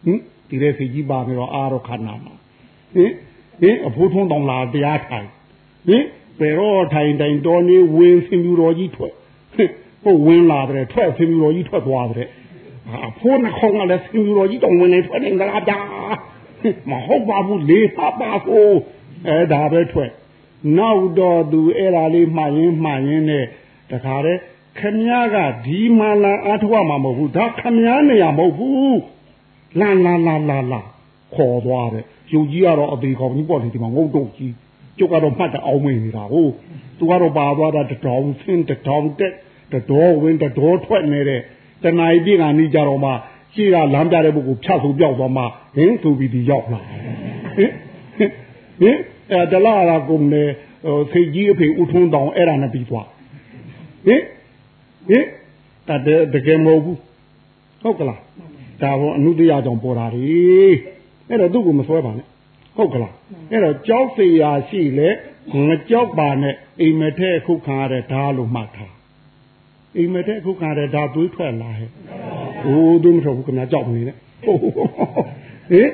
[0.05, 3.11] ဟင်ဒီတဲ့စိတ်ကြီးပါနေတော့အာရောခဏမှာဟင်
[3.61, 5.27] ဟင်အဖိုးထုံးတောင်လာတရားထိုင်
[5.87, 6.03] ဟင်
[6.39, 9.13] ဘယ်တော့ထိုင်တိုင်တော်နေဝင်စင်ပြူတော်ကြီးထွက်
[9.53, 9.63] ဟု
[10.11, 12.29] တ်ဝင်လာတယ်ထွက်စင်ပြူတော်ကြီးထွက်သွားတယ်
[13.07, 15.79] အဖိုးနှခေါင်းကလည်းစင်ပြူတော်ကြီးတောင်ဝင်နေထွက်နေကြလားဗျာ
[16.89, 18.69] မဟုတ်ပါဘူးလေပါပါကို
[19.27, 20.11] အဲ့ဒါပဲထွက်
[20.77, 23.45] နောက်တော့သူအဲ့ဒါလေးမှတ်ရင်မှတ်ရင်နဲ့
[23.91, 24.39] တခါတည်း
[24.79, 28.99] ခမည်းကဒီမှလာအထောက်မှာမဟုတ်ဘူးဒါခမည်းနေရမဟုတ်ဘူး
[29.79, 30.81] လာလာလာလာလာ
[31.35, 34.53] ခေါ်သွားတယ်ယူကြီးကတော့အသေးကောင်ကြီးပေါ့လေဒီမှာငုတ်တုတ်ကြီး
[34.97, 36.51] ကျုပ်ကတော့မှတ်တဲ့အောင်မင်းနေတာဟုတ်
[36.97, 39.33] သူကတော့ပါသွားတာတတောင်ဆင်းတတောင်တက်
[39.73, 41.41] တတော်ဝင်တတော်ထွက်နေတဲ့
[41.83, 43.11] တဏှာပြည့်ကဏီကြတော့မှ
[43.53, 45.43] ရှိကလမ်းပြတဲ့ပုဂ္ဂိုလ်ဖြတ်ဆိုပြောက်သွားမှ
[45.75, 46.81] ဟင်းဆိုပြီးဒီရောက်လာ
[47.57, 47.71] ဟင်
[49.31, 50.43] အဲတလာလာကုန်လေ
[51.11, 53.07] ဖေကြီးအဖေဥထုံးတောင်အဲ့ဒါနဲ့ပြီးသွား
[54.07, 54.21] ဟင်
[55.09, 55.25] ဟင်
[55.87, 56.99] တတတကယ်မဟုတ်ဘူး
[57.81, 58.19] ဟုတ်ကလား
[58.81, 60.23] ဒါဘောအနုတ္တရာကြောင့်ပေါ်တာလေ
[61.29, 62.27] အဲ့တော့သူ့ကိုမဆွဲပါနဲ့
[62.77, 63.13] ဟုတ်ကလား
[63.51, 65.09] အဲ့တော့ကြောက်စရာရှိလေ
[65.67, 68.93] ငကြောက်ပါနဲ့အိမ်မထဲခုခံရတဲ့ဓာလို့မှတ်ထား
[69.97, 71.89] အိမ်မက်တဲ့အခုခါတဲ့ဒါသွေးထွက်လာဟဲ့။
[72.65, 74.15] အိုးသွေးမထွက်ဘူးခင်ဗျာကြောက်နေနဲ့။
[75.71, 75.89] ဟင်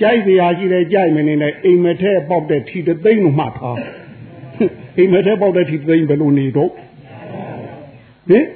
[0.00, 3.76] ကြိုက်စရာရှိတယ်ကြိုက်မနေနဲ့အိမ်မက်ထဲပေါက်တဲ့ထီတသိမ့်မှထား။
[4.98, 6.70] အိမ်မက်ထဲပေါက်တဲ့ထီတသိမ့်ဘယ်လိုနေတော့။
[8.28, 8.46] ဟင်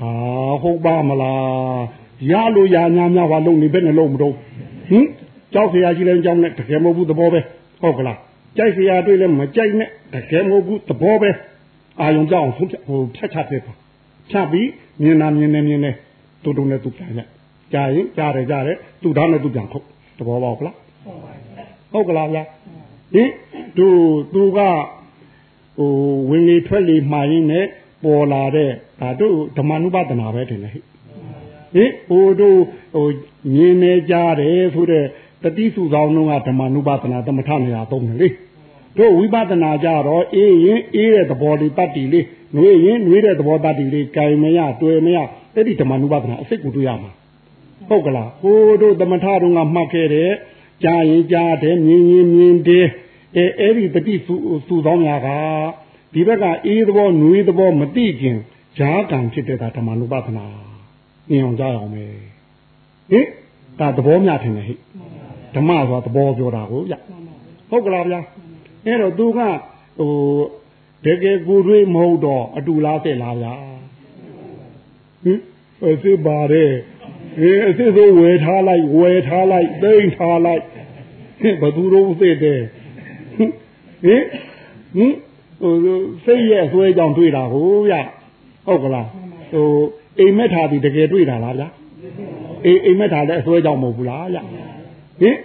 [0.00, 0.10] အာ
[0.62, 1.82] ဟုတ်ပါမလား
[2.30, 4.34] ရလို့ရညာများပါလုံးနေဘယ်နဲ့လုံးမတော့
[4.88, 5.06] ဟင်
[5.52, 7.40] ကြောက်စရာရှိလဲကြောက်နဲ့တကယ်မဟုတ်ဘူးသဘောပဲ
[7.82, 8.18] ဟုတ်ကလား
[8.56, 11.30] ကြိုက်စရာတွေ့လဲမကြိုက်နဲ့တကယ်မဟုတ်ဘူးသဘောပဲ
[12.00, 13.72] အာယုံကြောက်အောင်ဆုံးဖြတ်ဟိုဖြတ်ချပြပါ
[14.30, 14.68] ဖြတ်ပြီး
[15.02, 15.90] မြင်နာမြင်နေမြင်နေ
[16.42, 17.20] တူတူနဲ့သူပြန်ရ
[17.72, 19.84] ကြားရင်ကြားတယ်ကြားတယ်သူသားနဲ့သူပြန်ခုတ်
[20.18, 20.76] သဘောပေါက်လား
[21.92, 22.42] ဟုတ်ကလားဗျာ
[23.14, 23.30] ဟင်
[23.76, 23.86] သူ
[24.34, 24.58] သူက
[25.78, 25.90] ဟို
[26.30, 27.64] ဝင်လေထွက်လေမှာရင်းနဲ့
[28.04, 30.80] ပေါ်လာတဲ့ဒါတို့ဓမ္မနုပဒနာပဲတင်လေဟိ
[31.74, 32.60] ဟင်ဟိုတို့
[32.94, 33.06] ဟို
[33.54, 35.04] မြင်နေကြတယ်ဆိုတဲ့
[35.42, 38.28] တတိစုဆောင်လုံးကဓမ္မနုပဒနာသမထနေရာသုံးတယ်လေ
[38.98, 42.24] တို့ဝိပဿနာကြတော့အေးရင်အေးတဲ့သဘောလေးတတ်တီလေး
[42.56, 45.18] နှွေးရင်နှွေးတဲ့သဘောတတ်တီလေးကြိုင်မရတွေ့မရ
[45.54, 47.10] အဲ့ဒီဓမ္မနုပဒနာအစိတ်ကိုတွေ့ရမှာ
[47.88, 50.30] ဟုတ်ကလားဟိုတို့သမထတုန်းကမှတ်ခဲ့တဲ့
[50.84, 52.86] ကြားရင်ကြားတယ်မြင်ရင်မြင်တယ်
[53.36, 54.34] အဲအဲ့ဒီတတိစု
[54.66, 55.28] စုဆောင်ရာက
[56.12, 58.36] ဒီဘက်ကအေးသဘောနှွေးသဘောမသိခင်
[58.78, 60.46] ဈာကံဖြစ်တဲ့ဓမ္မနုပဒနာ
[61.30, 62.04] မြင်အောင်ကြားအောင်ပဲ
[63.10, 63.26] ဟင်
[63.78, 64.74] ဒါသဘောများထင်တယ်ဟိ
[65.54, 66.94] ဓမ္မဆိုတာသဘောပြောတာကိုဗျ
[67.70, 68.20] ဟုတ်ကလားဗျာ
[68.86, 70.12] အဲ့တော့သူကဟို
[71.04, 73.54] တကယ်ကိုတွေးမဟုတ်တော့အတူလားဆက်လားဗျာ
[75.24, 75.40] ဟင်
[75.84, 76.72] အစ်စ်ပါတယ်
[77.40, 80.62] အေးအစ်စ်ဆိုဝယ်ထားလိုက်ဝယ်ထားလိုက်သိမ့်ထားလိုက်
[81.40, 82.60] ဟင်ဘသူတို့သိတဲ့
[83.36, 83.50] ဟင်
[84.04, 84.22] ဟင်
[84.96, 85.14] ဟင်
[85.60, 85.74] ဟို
[86.24, 87.94] စိတ်ရဲ့အစွဲကြောင့်တွေ့တာဟိုဗျ
[88.66, 89.08] ဟုတ်ကလား
[89.52, 89.68] ဟို
[90.18, 91.64] အိမ်မက်ထားပြီးတကယ်တွေ့တာလားဗျ
[92.64, 94.38] အေးအိမ်မက်ထားလည်းအစွဲကြောင့်မဟုတ်ဘူးလားဗျ
[95.20, 95.36] ဟင်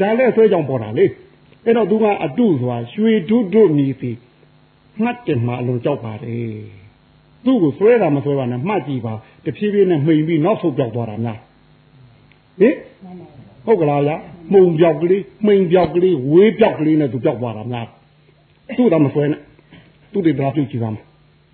[0.00, 1.06] ဒါလည်းအစွဲကြောင့်ပေါ်တာလေ
[1.66, 4.10] အဲ့တော့သူကအတုဆိုတာရွှေဒုဒုမြည်စီ
[5.02, 6.60] မှတ်တယ်မှအလုံးကြောက်ပါတယ်
[7.44, 9.14] သူ့ကိုဆွဲတာမဆွဲပါနဲ့မှတ်ကြည့်ပါ
[9.44, 11.38] တဖြည်းဖြည်းနဲ့မှိန်ပြီးနောက်ဆုတ်ပြောက်သွားတာများ
[12.60, 12.74] ဟင်
[13.66, 14.12] ဟုတ်ကလားဗျ
[14.52, 17.86] မှုံပြောက်ကလေးမှိန်ပြောက်ကလေးဝေးပြောက်ကလေးနဲ့သူပြောက်သွားတာများ
[18.76, 19.40] သူ့တော့မဆွဲနဲ့
[20.12, 20.96] သူ့တွေဒါပြုတ်ကြည့်ပါမ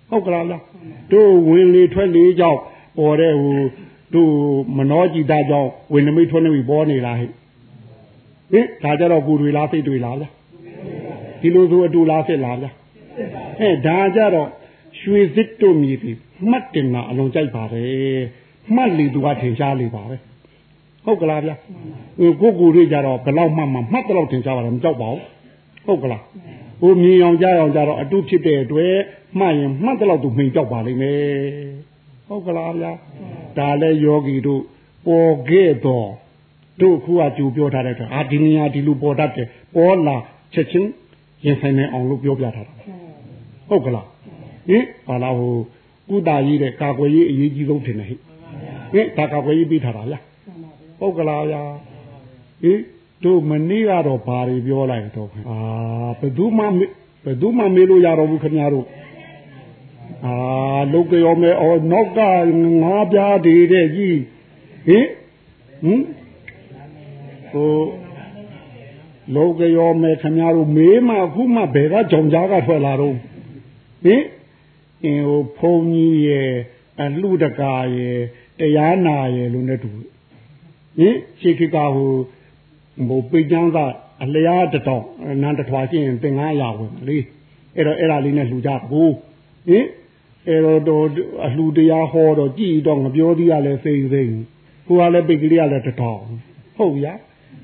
[0.09, 0.61] ဟုတ်ကလားလား
[1.11, 2.59] တို့ဝင်လေထွက်လေကြောင့်
[2.97, 3.57] ပေါ်တဲ့ဟို
[4.13, 4.31] တို့
[4.77, 7.29] မနောကြည်သားကြောင့်ဝင်နမိတ်ထွက်နေပြီပေါ်နေတာဟဲ့
[8.53, 10.25] ဟင်ဒါကြတော့ကိုတွေလားစိတ်တွေလားဗျ
[11.41, 12.67] ဒီလိုဆိုအတူလားဖြစ်လားဗျ
[13.59, 14.49] အဲဒါကြတော့
[14.99, 16.17] ရွှေစစ်တို့မြည်ပြီး
[16.49, 18.21] မှတ်တင်တာအလုံးကြိုက်ပါတယ်
[18.75, 20.15] မှတ်လေသူကထင်ရှားလေပါပဲ
[21.05, 21.51] ဟုတ်ကလားဗျ
[22.19, 25.21] ဟိုကိုကိုတွေကြတော့ဘယ်လောက်မှမှမှတ်တော့ထင်ရှားပါတယ်မကြောက်ပါဘူး
[25.85, 26.23] ဟုတ်ကလား
[26.81, 28.95] ဟိုမြင်အောင်ကြားအောင်ကြတော့အတုဖြစ်တဲ့အတွက်
[29.39, 31.23] မှတ်ရင်မှတ်တော့သူမှင်ကြောက်ပါလိမ့်မယ်
[32.27, 32.87] ဟုတ်ကလားဗျ
[33.57, 34.61] ဒါလည်းယောဂီတို့
[35.05, 36.09] ပေါ်ခဲ့တော့
[36.81, 40.15] တို့ခုကကြူပြောထားတဲ့အတွက်အာဒီနေရာဒီလိုပေါ်တတ်တယ်ပေါ်လာ
[40.53, 40.89] ချက်ချင်း
[41.45, 42.73] ရင်ဆိုင်နေအောင်လို့ပြောပြထားတာ
[43.69, 44.07] ဟုတ်ကလား
[44.69, 45.53] ဟင်ဟာလာဟို
[46.09, 48.15] ကုတာကြီးတဲ့ကာကွယ်ရေးအရေးကြီးဆုံးထင်တယ်ဟိ
[48.93, 50.15] ဟင်ဒါကာကွယ်ရေးပြီးထားတာဗျ
[50.99, 51.61] ဟုတ်ကလားဗျာ
[52.63, 52.79] ဟင်
[53.23, 55.57] တို့မနေ့ကတော့ဘာတွေပြောလိုက်တော့အာ
[56.19, 56.63] ဘယ်သူမှ
[57.23, 58.85] ဘယ်သူမှမေးလို့ရတော့ဘူးခင်ဗျားတို့
[60.25, 60.35] အာ
[60.93, 62.19] လုတ်ကြောမဲအော်နောက်က
[62.83, 64.19] ငါးပြားတွေတဲ့ကြီး
[64.87, 65.05] ဟင်
[65.83, 66.01] ဟင်
[67.53, 67.75] ဟို
[69.35, 73.15] လောကရောမဲခင်ဗျားတို့မေးမှအခုမှဘယ်ကကြောင်ကြားကထွက်လာတော့
[74.03, 74.23] ဟင်
[75.03, 76.51] အင်းဟိုဖုန်ကြီးရဲ့
[77.01, 78.17] အလှတကာရဲ့
[78.59, 79.91] တရားနာရဲ့လို့နဲ့တူ
[80.97, 82.11] ဟင်ရှေခိကဟို
[83.07, 83.77] ဟိုပိတ်ချမ်းက
[84.23, 85.05] အလျားတတော်
[85.41, 87.17] နန်းတထွာရှိရင်သင်္ကားရဝင်လေ
[87.75, 89.07] အဲ့တော့အဲ့ဒါလေးနဲ့လှူကြကို
[89.67, 89.85] ဟင်
[90.47, 91.05] အဲ့တော့
[91.45, 94.29] အလှတရားဟောတော့ကြည်တော့ငပြောသေးရလဲစိတ်စိတ်
[94.87, 96.19] ကိုကလည်းပိတ်ကလေးကလည်းတတော်
[96.77, 97.13] ဟုတ်ဗျာ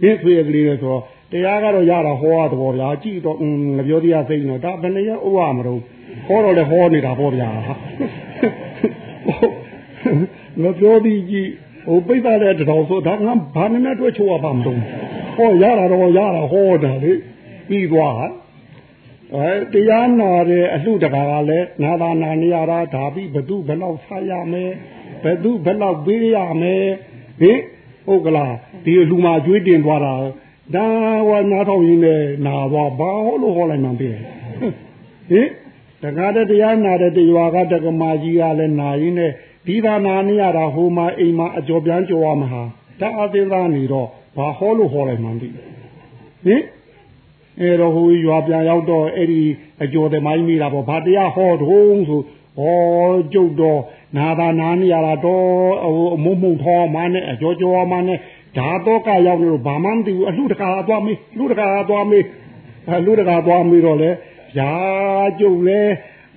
[0.02, 3.38] ဒီဆွေကလေးလဲဆိုတော့တရားကတော့ရတာဟောရတော့ဗျာကြည်တော့
[3.78, 5.80] ငပြောသေးရစိတ်တော့ဒါဘယ်နဲ့ရဥဝမတော့
[6.28, 7.50] ဟောတော့လည်းဟောနေတာပေါ့ဗျာ
[10.62, 11.50] ငပြောသေးကြည့်
[11.88, 14.80] ဟိုပိတ်သားတဲ့တတော်ဆိုဒါငါဘာနဲ့နဲ့တွေ့ချိုးရပါမလို့
[15.38, 17.14] ဟောရတာတော့ရတာဟောတာလေ
[17.68, 18.16] ပြီးသွား
[19.36, 24.72] အဲတရားနာတဲ့အလှတကာကလည်းနာသာနာနေရတာဒါပြီးဘသူဘယ်လောက်ဆက်ရမယ်
[25.24, 26.86] ဘသူဘယ်လောက်ပေးရမယ်
[27.42, 27.60] ဟင်
[28.06, 28.54] ဟုတ်ကလား
[28.86, 30.14] ဒီလူမာကျွေးတင်သွားတာ
[30.76, 30.88] ဒါ
[31.28, 34.18] ဝနာထောင်ရင်းနဲ့နာသွားဘာဟောလို့ဟောလိုက်မှပြည့်
[35.30, 35.48] ဟင်
[36.04, 39.32] တခါတည်းတရားနာတဲ့တရွာကတက္ကမကြီးကလည်းနာရင်းနဲ့
[39.66, 42.64] ဒီသာနာနေရတာဟိုမှာအိမ်မှာအကျော်ပြန်ကြော်ရမှာဟာ
[43.00, 45.48] ဒါအသေးသားနေတော့ဘာဟောလို့ဟောလိုက်မှန်းသိ
[46.46, 46.62] ဟင်
[47.62, 49.42] အဲတော့ဟိုရွာပြန်ရောက်တော့အဲ့ဒီ
[49.84, 52.22] အကျော်သမိုင်းမိတာပေါ့ဘာတရားဟောတုံးဆို
[52.58, 53.80] ဟောကျုပ်တော့
[54.18, 55.46] နာသာနာနေရတာတော့
[55.84, 58.20] ဟိုအမုံမုံထောမှနဲ့အကျော်ကျော်မှနဲ့
[58.58, 62.24] ဓာတော့ကရောက်နေတော့ဘာမှမသိဘူးအလှတကာသွားမေးလှတကာသွားမေး
[62.88, 64.10] အလှတကာသွားမေးတော့လေ
[64.58, 64.74] ဗျာ
[65.40, 65.82] ကျုပ်လဲ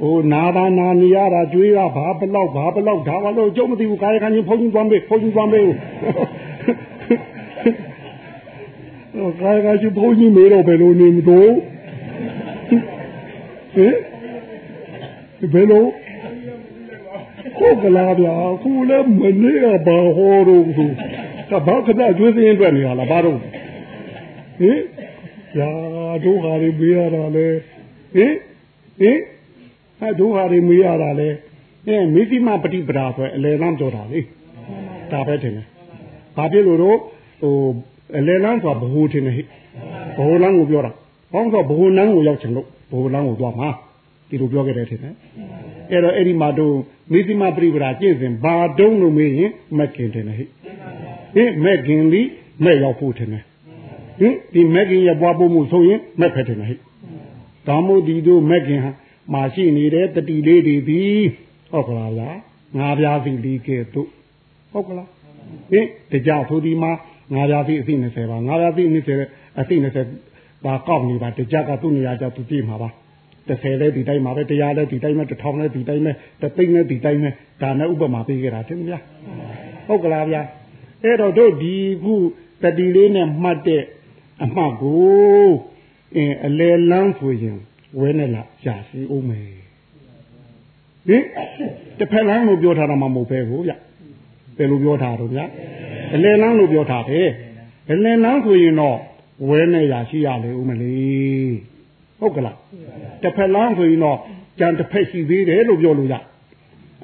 [0.01, 11.51] ဟိုနာသာနာနေရတာကြွေးတာဘာဘလောက်ဘာဘလောက်ဒါဘာလို့ကျုပ်မသိဘူးကာယကံချင်းဖုန်းကြီးသွားမေးဖုန်းကြီးသွားမေးဟိုကာယကံချင်းဖုန်းကြီးမေးတော့ဘယ်လိုနေမလို့
[13.75, 13.95] ဟင်
[15.53, 15.85] ဘယ်လို
[17.59, 20.91] ဟုတ်ကလားဗျာခုလည်းမနေ့ကဘာဟောတော့ဆို
[21.51, 24.79] ကဘာခဏကျွေးစင်းအတွက်နေရလားဘာတော့ဟင်
[25.59, 25.71] ရာ
[26.25, 27.47] တို့ဟာတွေမေးရတာလေ
[28.15, 28.35] ဟင်
[29.01, 29.19] ဟင်
[30.01, 31.29] အဲတို့ဟာတွေမေးရတာလေ
[31.87, 34.21] အဲမိတိမပฏิပဒါဆိုအလယ်လမ်းပြောတာလေ
[35.13, 35.67] ဒါပဲတင်တယ်
[36.37, 36.99] ဘာဖြစ်လို့တော့
[37.43, 37.55] ဟို
[38.19, 39.43] အလယ်လမ်းဆိုတာဘ ഹു တင်တယ်ဟိ
[40.17, 40.93] ဘ ഹു လမ်းကိုပြောတာ
[41.33, 43.69] ဟောဆိုဘ ഹു လမ်းကိုရောက်ချင်လို့ဘ ഹു လမ်းကိုသွားမှာ
[44.29, 45.15] ဒီလိုပြောခဲ့တယ်ထင်တယ်
[45.93, 46.75] အဲ့တော့အဲ့ဒီမှာတို့
[47.13, 50.45] မိသိမပฏิပဒါကျင့်စဉ်ဘာတုံးလို့မေးရင်မက်ကင်တယ်ဟိ
[51.35, 52.23] ဟင်မက်ကင်ဒီ
[52.65, 53.45] မဲ့ရောက်ဖို့ထင်တယ်
[54.21, 56.75] ဟင်ဒီမက်ကင်ရပွားဖို့မှုဆိုရင်မက်ဖက်တယ်ဟိ
[57.69, 58.93] ဒါမို့ဒီတို့မက်ကင်ဟာ
[59.35, 61.27] မရှိနေတဲ့တတိလေးတွေပြီး
[61.73, 62.39] ဟုတ်ကလားလား
[62.79, 64.09] ငါးပြားစီလီကဲ့သို့
[64.73, 65.09] ဟုတ်ကလား
[65.71, 66.93] ဟင်တကြဆိုဒီမှာ
[67.35, 68.83] ငါးပြားစီအစီ20ပါငါးပြားစီ
[69.23, 69.75] 20အစီ
[70.21, 72.89] 20ပါကောက်နေပါတကြကသူ့နေရာကြသူကြည့်မှာပါ
[73.49, 76.13] 30လဲဒီတိုင်းမှာပဲတရားလဲဒီတိုင်းပဲ1000လဲဒီတိုင်းပဲ
[76.43, 77.31] တသိန်းလဲဒီတိုင်းပဲ
[77.63, 78.99] ဒါနဲ့ဥပမာပေးခဲ့တာတင်ဗျာ
[79.87, 80.43] ဟုတ်ကလားဗျာ
[81.05, 82.15] အဲ့တော့တို့ဒီခု
[82.63, 83.83] တတိလေးနဲ့မှတ်တဲ့
[84.45, 85.51] အမှတ်ကို
[86.17, 87.59] အင်းအလေလန်းဆိုရင်
[87.99, 89.47] ဝဲနဲ့လာရှာစီအောင်မယ်
[91.09, 91.23] ဟင်
[91.99, 93.73] တစ်ဖက်လမ်းလို့ပြောထားတာမှမဟုတ်ပဲကိုဗျ
[94.57, 95.41] ဘယ်လိုပြောထားတော့ဗျ
[96.15, 97.29] အလယ်လမ်းလို့ပြောထားတယ်
[97.93, 98.99] အလယ်လမ်းဆိုရင်တော့
[99.49, 101.72] ဝဲနဲ့ရာရှိရလေဦးမလေး
[102.23, 102.57] ဟုတ်ကလား
[103.23, 104.19] တစ်ဖက်လမ်းဆိုရင်တော့
[104.59, 106.15] ကြံတစ်ဖက်ရှိသေးတယ်လို့ပြောလို့ရ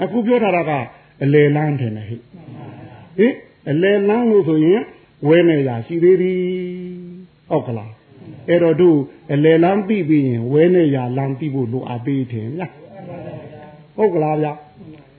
[0.03, 0.73] အခုပြောထားတာက
[1.25, 3.35] အလယ်လမ်းတယ်ဟဲ့ဟင်
[3.71, 4.83] အလယ်လမ်းလို့ဆိုရင်
[5.27, 6.41] ဝဲနဲ့ရာရှိသေးသည်
[7.51, 7.93] ဟုတ်ကလား
[8.49, 8.99] အဲ့တော့တို့
[9.33, 12.69] အလယ်လမ်းပြီးပြီးရင်ဝဲနဲ့ရာလမ်းပြီးဖို့လိုအပ်သေးတယ်ဗျာ
[13.97, 14.53] ဟုတ်ကလားဗျာ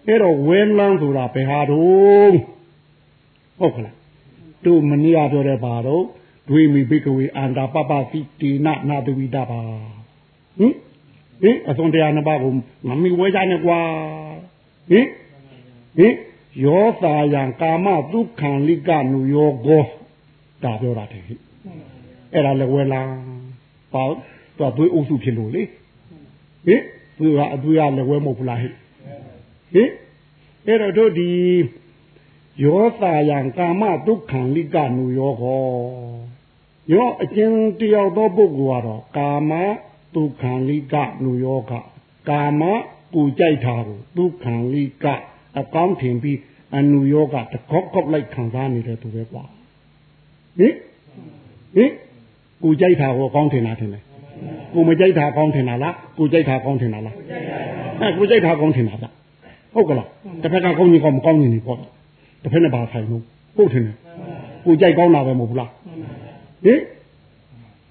[0.08, 2.36] အဲ့တော့ဝဲလမ်းဆိုတာဘယ်ဟာတော့
[3.60, 3.96] ဟုတ်ကလား
[4.66, 6.04] တို့မနေ့ကပြောတဲ့ဘာတော့
[6.50, 9.62] ဒွေမီဘိကဝေအန္တာပပတိတိနနာတဝိတပါ
[10.60, 10.74] ဟင်
[11.42, 12.52] ဟင်အစွန်တရားနှစ်ပါးကို
[12.88, 13.80] မမီဝဲကြနဲ့ကွာ
[14.90, 15.08] ဟင်
[15.98, 16.14] ဟင်
[16.66, 19.84] ယောသာယံကာမဒုက္ခံလိကနုယောကော
[20.64, 21.36] ဒါပြောတာတဲ့ဟိ
[22.34, 23.02] အဲ့ဒါလည်းဝဲလာ
[23.94, 24.12] ပေါ့
[24.60, 25.64] တော့သွေးအုပ်စုဖြစ်လို့လေ
[26.68, 26.82] ဟင်
[27.18, 29.90] သူကအသွေးကလည်းဝဲမဟုတ်ဘူးလားဟိဟင်
[30.68, 31.32] အဲ့တော့တို့ဒီ
[32.64, 36.19] ယောသာယံကာမဒုက္ခံလိကနုယောကော
[36.94, 39.52] ယောအကျဉ်တယောက်သောပုဂ္ဂိုလ်ကတော့ကာမ
[40.16, 41.72] ဒုက္ခံလိကနုယောက
[42.30, 42.62] ကာမ
[43.16, 45.06] ကိုကြိုက်တာကိုဒုက္ခံလိက
[45.60, 46.38] အကောင်းထင်ပြီး
[46.76, 49.44] အနုယောကတကောက်ကောက်လိုက်ခံစားနေတဲ့သူပဲကွာ
[50.60, 50.74] ဟင်
[51.76, 51.92] ဟင်
[52.64, 54.04] ကိုကြိုက်တာကိုကောင်းထင်တာထင်တယ်
[54.74, 57.16] ကိုမကြိုက်တာကောင်းထင်တာလားကိုကြိုက်တာကောင်းထင်တာလား
[58.02, 59.06] အဲကိုကြိုက်တာကောင်းထင်တာဗျ
[59.74, 60.08] ဟုတ်ကလား
[60.42, 61.78] တစ်ဖက်ကကောင်းရင်ကောင်းမကောင်းရင်ဒီပေါ့
[62.44, 63.24] တစ်ဖက်နဲ့ပါဆိုင်လို့
[63.58, 63.96] ဟုတ်ထင်တယ်
[64.66, 65.70] ကိုကြိုက်ကောင်းတာပဲမဟုတ်ဘူးလား
[66.66, 66.80] ဟင်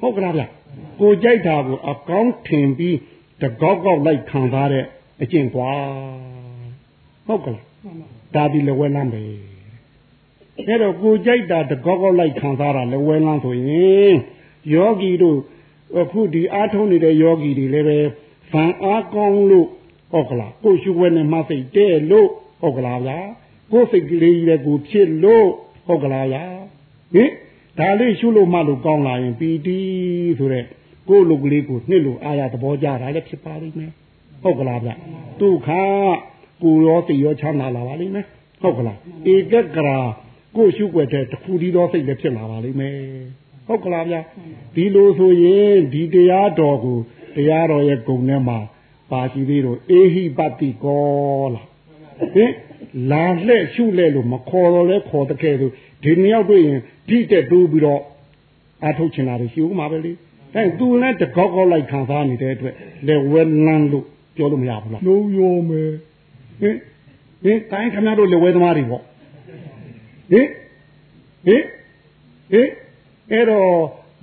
[0.01, 0.43] ဟုတ်ကလားဗျ
[1.01, 2.97] ကိုကြိုက်တာကိုအကောင်းထင်ပြီး
[3.43, 4.85] တကောက်ကောက်လိုက်ခံစားတဲ့
[5.23, 5.71] အကျင့်ကွာ
[7.27, 7.65] ဟုတ်ကလား
[8.35, 9.23] ဒါဒီလဝဲလမ်းပဲ
[10.67, 14.15] အဲ့တော့ကိုကြိုက်တာတကောက်ကောက်လိုက်ခံစားတာလဝဲလမ်းဆိုရင်
[14.73, 15.39] ယောဂီတို့
[16.01, 17.99] အခုဒီအားထုတ်နေတဲ့ယောဂီတွေလည်းပဲ
[18.53, 19.69] ဗန်အားကောင်းလို့
[20.13, 22.29] ဟုတ်ကလားကိုရှုွယ်နဲ့မှစိတ်တဲ့လို့
[22.61, 23.19] ဟုတ်ကလားဗျာ
[23.73, 25.47] ကိုစိတ်ကလေးလည်းကိုဖြစ်လို့
[25.87, 26.45] ဟုတ်ကလားဗျာ
[27.15, 27.31] ဟင်
[27.79, 29.79] ဒါလေးရှုလို့မှလို့ကောင်းလာရင်ပီတိ
[30.39, 30.65] ဆိုတဲ့
[31.09, 33.91] ကိုလူကလေးကိုနှစ်လို့အာရသဘောကြတာလည်းဖြစ်ပါလိမ့်မယ်
[34.43, 34.91] ဟုတ်ကလားဗျ
[35.41, 35.69] ဒုက္ခ
[36.63, 38.27] ကိုရောသိရောချမ်းသာလာပါလိမ့်မယ်
[38.63, 38.97] ဟုတ်ကလား
[39.35, 39.99] ဧကဂရာ
[40.57, 42.97] ကိုရှုွယ်တဲ့တခုဒီတော့စိတ်လည်းဖြစ်လာပါလိမ့်မယ်
[43.67, 44.17] ဟုတ်ကလားဗျ
[44.75, 46.99] ဒီလိုဆိုရင်ဒီတရားတော်ကို
[47.37, 48.59] တရားတော်ရဲ့ဂုဏ်ထဲမှာ
[49.11, 51.67] ပါရှိသေးတော့အေဟိပတိကောလား
[52.35, 52.53] ဟင်
[53.11, 55.71] လာလှဲ့ရှုလှဲ့လို့မခေါ်တော့လဲခေါ်တဲ့ကဲဆို
[56.03, 58.01] ဒီနှစ်ယောက်တွေ့ရင်ဒီတက်တိုးပြီးတော့
[58.87, 60.13] အထုတ်ချင်တာရှိဦးမှာပဲလေ
[60.55, 62.75] အဲသူလည်းတကောက်ကောက်လိုက်ခံစားနေတဲ့အတွက်
[63.09, 64.05] လေဝဲလန်းလို့
[64.37, 65.91] ပြောလို့မရဘူးလားလုံးရောမယ်
[66.61, 66.77] ဟင်
[67.43, 69.03] ဟင်တိုင်းခင်ဗျားတို့လေဝဲသမားတွေပေါ့
[70.33, 70.47] ဟင်
[71.47, 71.63] ဟင်
[72.53, 72.69] ဟင်
[73.33, 73.73] အဲ့တော့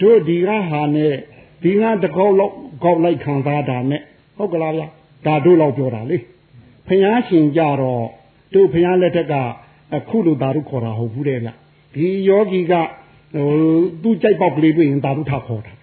[0.01, 1.13] တို့ဒီကဟာနဲ့
[1.63, 2.53] ဒီကတကောက်လောက်
[2.83, 4.01] ကောက်လိုက်ခံစားတာနဲ့
[4.37, 4.87] ဟုတ်ကလားဗျာ
[5.25, 6.17] ဒါတို့လောက်ပြောတာလေ
[6.87, 8.05] ဖျားရှင်ကြတော့
[8.53, 9.33] တို့ဖျားလက်ထက်က
[9.95, 11.49] အခုလိုသာတို့ခေါ်တာဟုတ်ဘူးတဲ့ဗျ
[11.95, 12.73] ဒီယောဂီက
[13.35, 13.47] ဟို
[14.03, 15.73] သူ့ကြိုက်ပေါက်ကလေးတွေ့ရင်သာတို့ထခေါ်တာ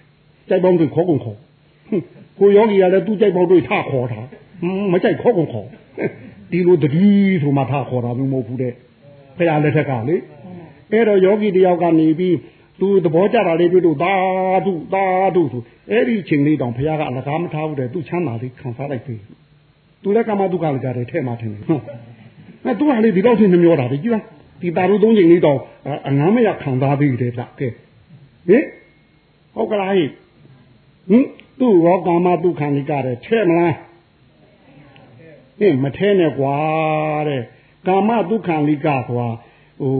[0.49, 1.39] ကြိုက်ပေါက်တွေခေါ်ကုန်ခေါ်
[2.39, 4.21] ကိုယောဂီကလည်းသူ့ကြိုက်ပေါက်တွေထခေါ်တာ
[4.93, 5.67] မကြိုက်ခေါ်ကုန်ခေါ်
[6.51, 7.07] ဒီလိုတတိ
[7.43, 8.73] ဆိုမှထခေါ်တာမျိုးမဟုတ်ဘူးတဲ့
[9.37, 10.17] ဖျားလက်ထက်ကလေ
[10.93, 12.37] အဲ့တော့ယောဂီတယောက်ကနေပြီး
[12.81, 14.13] သူသဘောကျတာလေးတွေ့လို့သာ
[14.67, 15.05] ဓုသာ
[15.35, 19.17] ဓုဆိုအဲ့ဒီချိန်လေးတောင်ဘုရားကအလကားမထားဘူးတဲ့သူချမ်းသာလေးခံစားလိုက်ပြီ
[20.03, 21.83] သူလည်းကမ္မဒုက္ခလည်းကြတယ်ထဲမှာထင်တယ်ဟုတ်
[22.65, 24.25] အဲသူကလေဒီတော့ထင်နှမျောတာလေကြည့်လား
[24.63, 25.61] ဒီတာရုသုံးချိန်လေးတောင်
[26.09, 27.69] အငမ်းမရခံစားပြီးတယ်ဗျကဲ
[28.49, 28.65] ဟင်
[29.55, 30.09] ဟုတ်ကလားဟင်
[31.59, 33.75] သူ့ရောကာမဒုက္ခနိကတဲ့ထဲမလား
[35.59, 36.57] ဟင်မထဲနဲ့ကွာ
[37.29, 37.43] တဲ့
[37.87, 39.29] ကာမဒုက္ခနိကဆိုတာ
[39.81, 39.95] ဟို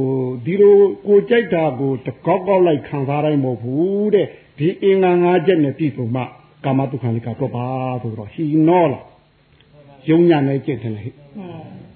[0.45, 4.27] ဒီလိုကိုကြိုက်တာကိုတကောက်ကောက်လိုက်ခံစားတိုင်းမဟုတ်ဘူးတဲ့
[4.59, 6.23] ဒီအင်္ဂါ၅ချက်နဲ့ပြည့်စုံမှ
[6.65, 7.67] ကာမတုခံလိကတော့ပါ
[8.03, 9.03] ဆိုတော့ဟီနောလား
[10.11, 11.11] ယုံညာနဲ့ကျင့်တယ်ဟိ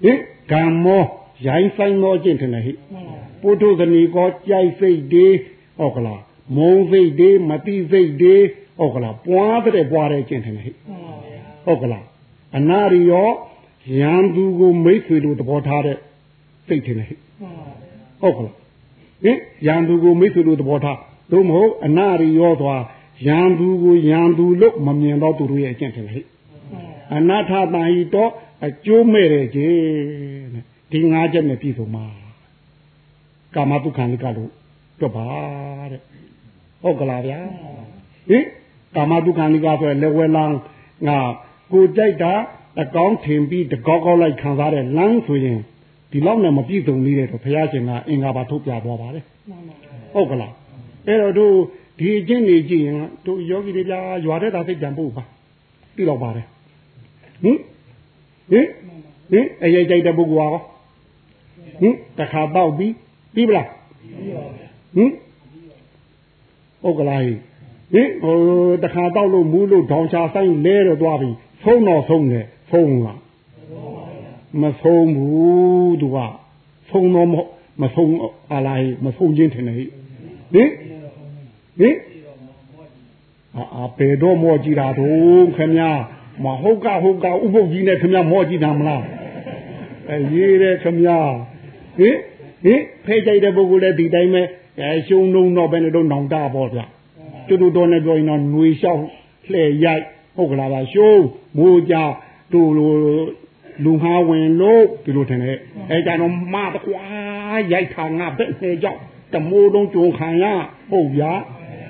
[0.03, 0.19] ဟင်
[0.51, 1.03] ကံမော
[1.45, 2.73] ရိုင်းဆိုင်သောကျင့်တယ်ဟိ
[3.41, 5.27] ပုထုဇဏီကောကြိုက်စိတ်တွေ
[5.79, 6.21] ဟုတ်ကလား
[6.57, 8.35] မုံစိတ်တွေမတိစိတ်တွေ
[8.79, 10.71] ဟုတ်ကလားပွားတဲ့ပွားတဲ့ကျင့်တယ်ဟိ
[11.65, 12.05] ဟုတ်ကလား
[12.57, 13.29] အနာရီရော
[13.99, 15.97] ရန်သူကိုမိတ်ဆွေတို့သဘောထားတဲ့
[16.67, 17.15] စိတ်တယ်ဟိ
[18.21, 18.55] ဟုတ်ကလား
[19.23, 20.97] ဟင်ရန်သူကိုမိတ်ဆွေတို့သဘောထား
[21.31, 22.81] သို့မဟုတ်အနာရီရောသွား
[23.27, 26.25] ရန်သူကိုရန်သူလို့မမြင်တော့သူတို့ရဲ့အကျင့်တယ်ဟဲ့
[27.15, 28.31] အနာထတန်ဟီတော့
[28.65, 29.75] အကျိုးမဲ့တယ်ကြီး
[30.53, 32.05] တဲ့ ဒီငါးချက်နဲ့ပြည့်စုံပါ
[33.55, 34.51] ကာမတုခံလိကလို့
[34.99, 35.27] ပြောပါ
[35.91, 36.01] တဲ့
[36.81, 37.39] ဟုတ်ကလားဗျာ
[38.29, 38.45] ဟင်
[38.95, 40.57] ကာမတုခံလိကဆိုလက်ဝဲလန်း
[41.07, 41.19] ငါ
[41.71, 42.33] ကိုကြိုက်တာ
[42.81, 45.59] အကောင်းထင်ပြီးတကောက်ကောက်လိုက်ခံစားတဲ့လမ်းဆိုရင်
[46.11, 49.23] ဒီလောက်နဲ့မပြည့်စုံသေးတဲ့တော့ဘုရားရှင်ကအင်္ဂါပါထုတ်ပြသွားပါတယ်
[50.13, 50.53] ဟုတ်ကလား
[51.07, 51.53] အဲ့တော့တို့
[51.99, 53.93] ဒီအကျင့်နေကြည့်ရင်တို့ယောဂီတွေပြ
[54.25, 55.23] ရွာတဲ့တာစိတ်ကြံဖို့ပါ
[55.95, 56.45] ပြီးတော့ပါတယ်
[57.43, 57.57] ဟင်
[58.51, 58.67] ဟင်
[59.31, 60.61] ဟင်အရေးကြိုက်တဲ့ပုဂ္ဂိုလ်ရော
[61.81, 62.93] ဟင်တခါတော့ပြီး
[63.33, 63.67] ပြီးပလား
[64.95, 65.11] ဟင်
[66.81, 67.21] ဟုတ်ကလား
[67.93, 68.37] ဟင်ဟို
[68.83, 71.29] တခါတော့လို့မူးလို့ဒေါင်ချဆိုင်လဲတော့သွားပြီ
[71.63, 73.19] ဆုံးတော့ဆုံးတယ်ဆုံးလား
[74.61, 76.17] မဆုံးဘူးသူက
[76.89, 77.27] ဆုံးတော့
[77.81, 78.13] မဆုံး
[78.51, 79.75] အလားမဆုံးချင်းထင်တယ်
[80.53, 80.69] ဟင်
[81.79, 81.95] ဟင်
[83.75, 85.91] အာပေတော့မောကြည့်တာတော့ခင်ဗျာ
[86.43, 89.03] မဟုတ်ကဟုတ်ကဥပုပ်ကြီးနဲ့ခင်ဗျာမောကြည့်တာမလား
[90.09, 91.19] အဲရေးတယ်ခင်ဗျာ
[91.98, 92.16] ဟင်
[92.64, 94.42] ဟင်ဖဲကြိုက်တဲ့ပုဂ္ဂိုလ်လည်းဒီတိုင်းပဲ
[94.80, 96.80] အဲရှုံလုံးတော့ဘယ်နဲ့တော့နောင်တပေါ့ဗျ
[97.48, 99.02] တူတူတော်နဲ့ပြောရင်တော့ຫນွေလျှောက်
[99.52, 100.04] လှဲ့ရိုက်
[100.36, 101.22] ဟုတ်ကလားဗျရှုံး
[101.58, 101.94] မိုးကြ
[102.52, 102.92] တူလို
[103.84, 105.58] လူဟာဝင်လို့ဒီလိုထင်တယ်
[105.90, 107.02] အဲကြတော့မတကွာ
[107.72, 108.98] ရိုက်ထာငါဘက်နေကြောက်
[109.32, 110.44] တမိုးလုံးကြုံခံရ
[110.90, 111.32] ဟုတ်ဗျာ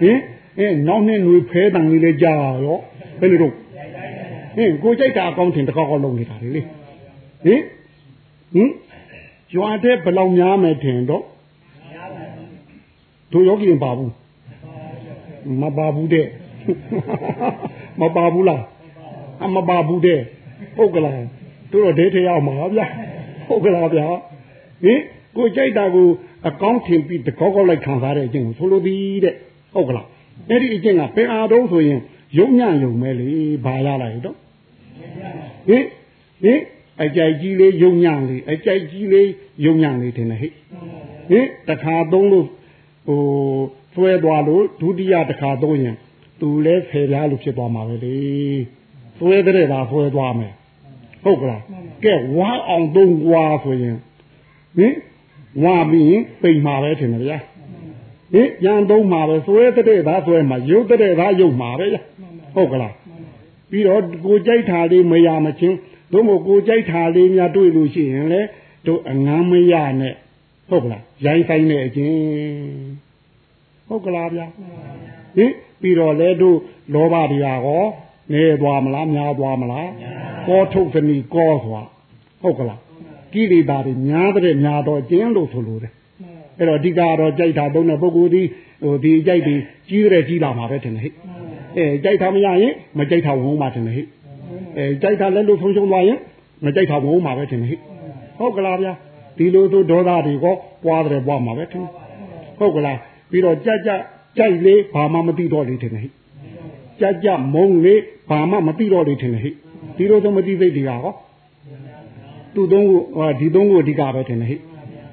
[0.01, 0.19] ဟင်
[0.59, 2.79] အဲနောက်နှစ်ຫນွေဖဲတန်လေးလည်းကြာရော
[3.21, 3.53] ဘယ်လိုတော့
[4.57, 7.61] ဟင်ကိုကြိုက်တာအကောင်းထင်တကောက်ကောက်လုံးနေတာလေဟင်
[8.55, 8.71] ဟင်
[9.52, 11.24] ကျွာတဲ့ဘလောက်များမယ်ထင်တော့
[13.32, 14.14] တို့ယောဂီမပါဘူး
[15.62, 16.28] မပါဘူးတဲ့
[18.02, 18.64] မပါဘူးလား
[19.44, 20.20] အမပါဘူးတဲ့
[20.78, 21.22] ဟုတ်ကလား
[21.72, 22.88] တို့တော့ဒိဋ္ဌိရောက်မှာဗျာ
[23.48, 24.08] ဟုတ်ကလားဗျာ
[24.84, 25.00] ဟင်
[25.36, 26.08] ကိုကြိုက်တာကို
[26.48, 29.36] အကောင်းထင်ပြီးတကောက်ကောက်လိုက်ခံစားတဲ့အကျင့်ကိုဆိုလိုသည်တဲ့
[29.74, 30.08] ဟုတ်ကလား
[30.50, 32.00] အဲ့ဒီအကျင့်ကပင်အားတုံးဆိုရင်
[32.38, 33.30] ယုံညံ့ယုံမဲလေ
[33.66, 34.36] ဘာရလိုက်တော့
[35.68, 35.84] ဟင်
[36.44, 36.60] ဟင်
[37.04, 39.30] အကြိုက်ကြီးလေးယုံညံ့လေးအကြိုက်ကြီးလေး
[39.66, 40.52] ယုံညံ့လေးတင်တယ်ဟဲ့
[41.30, 42.48] ဟင်တခါသုံးလို့
[43.08, 43.22] ဟို
[43.94, 45.96] ဆွဲသွားလို့ဒုတိယတခါသုံးရင်
[46.40, 48.18] သူလဲဖယ်ပြားလို့ဖြစ်သွားမှာပဲလေ
[49.18, 50.54] ဆွဲတဲ့တာဆွဲသွားမယ်
[51.24, 51.62] ဟုတ်ကလား
[52.04, 53.98] ကဲဝါအောင်သုံးွာဆိုရင်
[54.78, 54.94] ဟင်
[55.64, 57.40] ဝါပြီးရင်ပိန်မှာပဲထင်တယ်ဗျာ
[58.34, 62.02] ဟင်ရန်သုံးမှာပဲဆွဲတဲ့တာဆွဲမှာရုပ်တဲ့တာရုပ်မှာပဲဗျာ
[62.56, 62.94] ဟုတ်ကလား
[63.70, 65.78] ပြီးတော့ကိုကြိုက်တာလေးမရမချင်း
[66.12, 68.42] တို့မို့ကိုကြိုက်တာလေးများတွေ့လို့ရှိရင်လေ
[68.88, 70.14] တို့အငမ်းမရနဲ့
[70.70, 72.18] ဟုတ်ကလားရိုင်းဆိုင်တဲ့အချင်း
[73.88, 74.48] ဟုတ်ကလားဗျာ
[75.38, 75.52] ဟင်
[75.82, 76.58] ပြီးတော့လေတို့
[76.94, 77.84] လောဘတရားကော
[78.34, 79.90] နေသွားမလားများသွားမလား
[80.48, 81.84] ကောထုတ်သနီကောဆိုတာ
[82.42, 82.80] ဟုတ်ကလား
[83.34, 85.94] ကိလေသာတွေများတဲ့များတော့ကျင်းလို့ဆိုလို့တယ်
[86.58, 88.42] အဲ့တော့အဓိကတော့ကြိုက်တာသုံးတဲ့ပုဂ္ဂိုလ်ဒီ
[88.84, 91.14] ဟိုဒီကြိုက်ပြီးကြီးရဲကြီးလာမှာပဲထင်တယ်ဟဲ့
[91.78, 94.06] အဲကြိုက်တာမရရင်မကြိုက်တာဝုန်းမှာထင်တယ်ဟဲ့
[94.78, 96.20] အဲကြိုက်တာလက်လို့ဆုံးရှုံးသွားရင်
[96.64, 97.80] မကြိုက်တာဝုန်းမှာပဲထင်တယ်ဟဲ့
[98.40, 98.94] ဟုတ်ကလားဗျာ
[99.38, 101.86] ဒီလိုဆိုဒေါသတွေကိုပွားတယ်ပွားမှာပဲထင်
[102.60, 102.98] ဟုတ်ကလား
[103.30, 104.00] ပြီးတော့ကြက်ကြက်
[104.38, 106.12] ကြိုက်လေဘာမှမသိတော့လေထင်တယ်ဟဲ့
[107.00, 107.96] ကြက်ကြက်မုံလေ
[108.30, 109.54] ဘာမှမသိတော့လေထင်တယ်ဟဲ့
[109.98, 111.14] ဒီလိုဆိုမသိသိတွေကဟော
[112.56, 114.60] သူ့သုံးကိုဒီသုံးကိုအဓိကပဲထင်တယ်ဟဲ့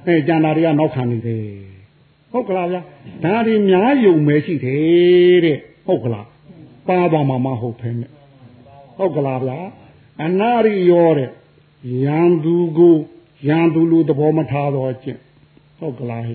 [0.07, 1.43] အဲကျန်တာတွေကနောက်ခံနေတယ်
[2.33, 2.81] ဟုတ်ကလားဗျာ
[3.25, 6.27] ဒါတွေများယုံမဲရှိတယ်တဲ့ဟုတ်ကလား
[6.89, 8.24] ပါပါမမဟုတ်ဖ ೇನೆ
[8.97, 9.59] ဟုတ်ကလားဗျာ
[10.25, 11.31] အနာရိရောတဲ့
[12.05, 12.97] ရန်သူကို
[13.49, 15.21] ရန်သူလိုသဘောမထားတော့အကျင့်
[15.79, 16.35] ဟုတ်ကလားဟိ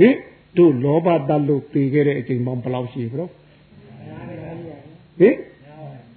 [0.00, 0.16] ဟင်
[0.56, 3.28] တို့လောဘတတ်လို့ပြေခဲ့တဲ့အချိန်ပေါင်းဘယ်လောက်ရှိဘရော
[5.18, 5.36] ဟင်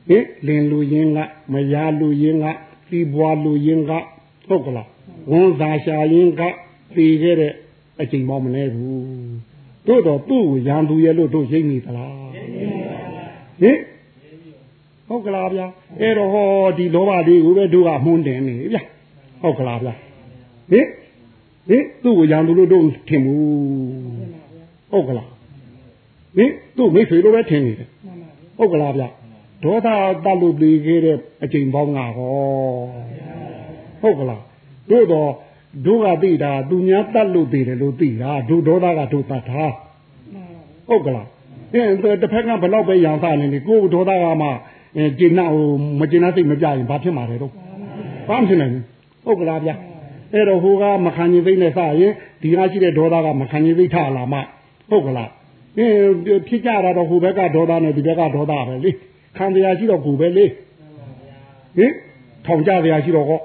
[0.08, 1.20] ဟင်လင်လူရင်းက
[1.54, 2.46] မရလူရင်းက
[2.88, 3.92] စီးပွားလူရင်းက
[4.48, 4.88] ဟုတ်ကလား
[5.32, 6.42] ဝန်သာရှာရင်းက
[6.96, 7.54] ပြေခဲ့တဲ့
[8.02, 9.04] အချိန်ပေါင်းမနေဘူး
[9.88, 12.14] တို့တော့သူ့ကိုရန်သူရဲ့လို့တို့ရိပ်မိသလား
[13.62, 13.78] ဟင်
[15.08, 15.66] ဟုတ်ကလားဗျာ
[16.02, 16.48] အဲ့တော့ဟော
[16.78, 18.82] ဒီလောဘလေးကိုပဲတို့ကမှုန်းတယ်နေဗျာ
[19.42, 19.94] ဟုတ်ကလားဗျာ
[20.72, 20.88] ဟင်
[21.70, 23.42] ဟင်သူ့ကိုရန်သူလို့တို့ထင်ဘူး
[24.92, 25.30] ဟုတ်ကလား
[26.38, 27.90] ဟင်သူ့မိတ်ဆွေလိုပဲထင်နေတယ်
[28.58, 29.08] ဟုတ်ကလားဗျာ
[29.64, 29.88] ဒေါသ
[30.26, 32.34] တတ်လို့ပြီးခဲ့တဲ့အချိန်ပေါင်းကဟော
[34.02, 34.42] ဟုတ်ကလား
[34.90, 35.30] တို့တော့
[35.86, 39.64] တို့ကသိတာသူများတတ်လို့သိတယ်လို့သိတာတို့ဒေါသကတို့တတ်တာ
[40.88, 41.28] ဟုတ်ကလား
[41.74, 44.50] အဲတစ်ဖက်ကဘလောက်ပဲရန်စားနေလေကိုဒေါသကမှ
[45.20, 45.66] ကျင်နာဟို
[46.00, 47.52] မကျင်နာစိတ်မပြရင်ဘာဖြစ်မှာလဲတော့
[48.28, 48.84] ဘာမှဖြစ်နိုင်ဘူး
[49.26, 49.76] ဟုတ်ကလားဗျာ
[50.34, 54.40] အဲ့တော့ဟိုကမခံရင်သိနေစားရင်ဒီကရှိတဲ့ဒေါသကမခံရင်သိထလာမှ
[54.90, 55.30] ဟုတ်ကလား
[55.78, 55.88] အဲ
[56.48, 58.92] ဖြစ်ကြတာတော့ဟိုဘက်ကဒေါသနဲ့ဒီဘက်ကဒေါသပဲလေ
[59.38, 60.46] ခံတရားရှိတော့ကိုပဲလေ
[61.78, 61.92] ဟင်
[62.46, 63.40] ထောင်ကြတရားရှိတော့ကော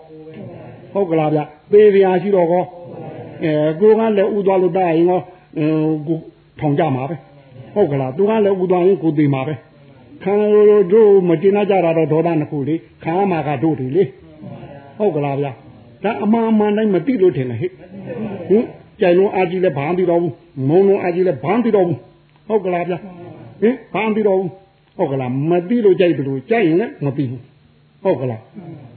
[0.92, 1.40] ဟုတ်ကလားဗျ
[1.72, 2.64] သေးတရားရှိတော့ကော
[3.44, 5.20] အဲကိုကလည်းဥသွားလို့တာရင်ကော
[6.06, 6.18] ကို
[6.60, 7.16] ထောင်ကြမှာပဲ
[7.74, 9.54] ဟုတ်ကလားသူကလည်းဥသွားရင်ကိုသေးမှာပဲ
[10.22, 10.34] ခံ
[10.92, 14.04] တို့မတင်ကြတာတော့ဒေါသနှစ်ခုလေခံရမှာကတို့တွေလေ
[14.98, 15.52] ဟုတ်ကလားဗျာ
[16.04, 17.70] ဒါအမှန်အမှန်တိုင်းမသိလို့ထင်တယ်ဟဲ့
[18.50, 18.64] ဟင်
[19.00, 20.32] ကြိုင်လုံးအာကြီးလည်းဘာမှမသိတော့ဘူး
[20.68, 21.98] မုံလုံးအာကြီးလည်းဘာမှမသိတော့ဘူး
[22.48, 22.98] ဟုတ်ကလားဗျာ
[23.62, 24.50] ဟင်ဘာမှမသိတော့ဘူး
[24.96, 27.42] ဟုတ်ကလားမသိလို့ကြိုက်တယ်လို့ကြိုက်ရင်လည်းမသိဘူး
[28.04, 28.42] ဟုတ်ကလား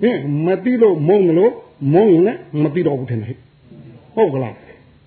[0.01, 1.51] ဟင်မသိလို့မုံတယ်လို့
[1.93, 3.37] မုံရင်လည်းမသိတော့ဘူးထင်တယ်
[4.15, 4.53] ဟုတ်ကလား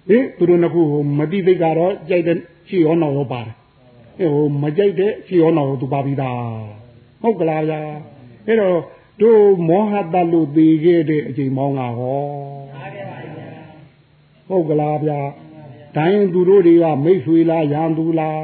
[0.08, 0.82] ဟင်သူတို့နှစ်ခု
[1.18, 2.36] မသိသိကတော့ကြိုက်တဲ့
[2.68, 3.54] ရှိရောနောက်ရောပါတယ်
[4.18, 6.38] ဟိုမကြိုက်တဲ့ရှိရောနောက်ရောသူပါပြီးသား
[7.22, 7.80] ဟဟုတ်ကလားဗျာ
[8.46, 8.78] အဲ့တော့
[9.20, 12.22] တို့မောဟတလို့သိခဲ့တဲ့အချိန်မောင်းကဟော
[14.48, 15.20] ဟုတ်ကလားဗျာ
[15.96, 18.42] တိုင်းသူတို့တွေကမိတ်ဆွေလားရန်သူလား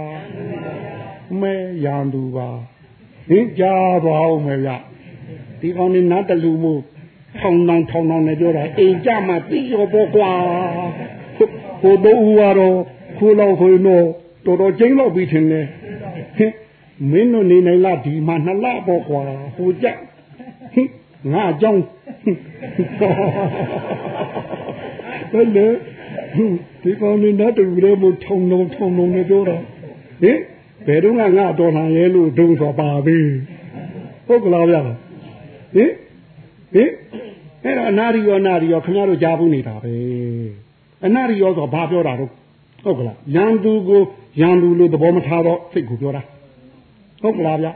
[1.40, 1.54] မဲ
[1.84, 2.48] ရန်သူပါ
[3.28, 4.70] ဟင်ကြားပါဦးမယ်ဗျ
[5.60, 6.80] ဒီကောင်နေနတ်တလူမို့
[7.38, 10.30] ထောင်းထောင်းထောင်းထောင်းနဲ့ပြောတာအိမ်ကြမှာပြီးရောပေါ့ကွာ
[11.80, 12.78] ဟိုတို့ဦးကတော့
[13.18, 14.06] ခိုးလောက်ဆိုရင်တော့
[14.44, 15.66] တော်တော်ကျင်းတော့ပြီးထင်တယ်
[16.38, 16.52] ဟင်
[17.10, 19.20] မင်းတို့နေနိုင်လားဒီမှာနှစ်လပေါ့ကွာ
[19.56, 19.86] ဟိုကြ
[20.74, 20.88] ဟင်
[21.32, 21.82] ငါအကြောင်း
[25.32, 25.66] ဘယ်လဲ
[26.82, 29.56] ဒီကောင်နေနတ်တူရဲမို့ထုံထုံထုံထုံနဲ့ပြောတာ
[30.22, 30.38] ဟင်
[30.86, 31.26] ဘယ်တော့ငါ
[31.58, 33.18] တော်လှန်ရဲလို့ဒုံဆိုပါပြီ
[34.26, 34.96] ဟုတ်ကလားဗျာဟင်
[36.74, 36.90] ဟင်
[37.64, 39.94] အဲ့တော့အနာရီရောအနာရီရောခင်ဗျားတို့ကြားဘူးနေတာပဲ
[41.06, 42.30] အနာရီရောဆိုဘာပြောတာတော့
[42.84, 44.00] ဟုတ်ကလားရန်သူကို
[44.40, 46.22] ရန်သူလို့သဘောမထားတော့စိတ်ကိုပြောတာ
[47.22, 47.68] ဟုတ်ကလားဗျ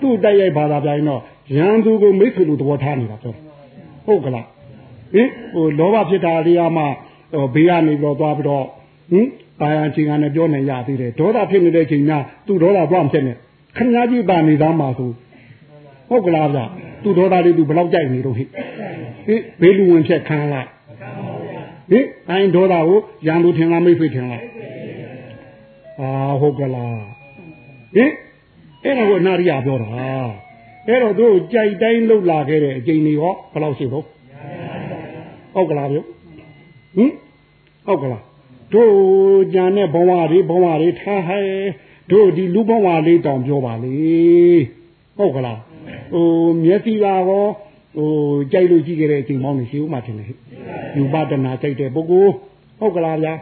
[0.00, 1.20] သူ့တိုက်ရိုက်ဘာသာပြိုင်တော့
[1.56, 3.34] ရန်သူကိုမိတ်ဆွေလို့သဘောထားနေတာပြော
[4.06, 4.46] ဟုတ်ကလား
[5.14, 6.84] ဟင်ဟိုလောဘဖြစ်တာလေးကမှ
[7.32, 8.64] ဟိုဘေးကနေပြီးတော့သွားပြီးတော့
[9.10, 9.26] ဟင်
[9.60, 12.12] တာယာချင်းကနေပြောနေရသေးတယ်ဒေါသဖြစ်နေတဲ့ချိန်က
[12.46, 13.36] သူ့ဒေါသသွားမဖြစ်နဲ့
[13.76, 15.10] ခင်ဗျားကြီးပါနေသားမှာဆို
[16.08, 16.60] ဟုတ်ကလားဗျ
[17.02, 20.66] သူ့ဒေါသလေးသူဘယ်လောက်ကြိုက်နေတော့ဟိဟင်ဘေးလူဝင်ဖြတ်ခံလား
[21.92, 24.42] ဟင်အိုင်ဒေါသကိုရန်သူထင်လားမိတ်ဆွေထင်လား
[26.00, 26.96] အာဟုတ်ကလား
[27.94, 28.10] ဟင်
[28.84, 29.88] အဲ့ဒါကိုအနာရိယပြောတာ
[30.88, 34.04] အဲ့တော့သူကြိုက်တိုင်းလှုပ်လာခဲ့တဲ့အချိန်တွေဟောဘယ်လောက်ရှိတော့
[35.54, 37.10] ဟုတ်ကလားဗျဟင်
[37.86, 38.22] ဟုတ်ကလား
[38.72, 38.92] တို့
[39.54, 41.40] ညာနဲ့ဘဝတွေဘဝတွေထားဟဲ
[42.10, 43.96] တို့ဒီလူဘဝလေးတောင်ပြောပါလေ
[45.18, 45.58] ဟုတ်ကလား
[46.12, 46.26] ဟို
[46.64, 48.10] မျက်စိကတော့ဟို
[48.52, 50.28] ကြိုက်လို့ကြည့်ခဲ့တဲ့အချိန်မောင်းနေရှိဦးမှထင်တယ်
[50.96, 52.32] ယူပဒနာကြိုက်တဲ့ပုဂ္ဂိုလ်
[52.78, 53.32] ဟုတ်ကလားဗျာ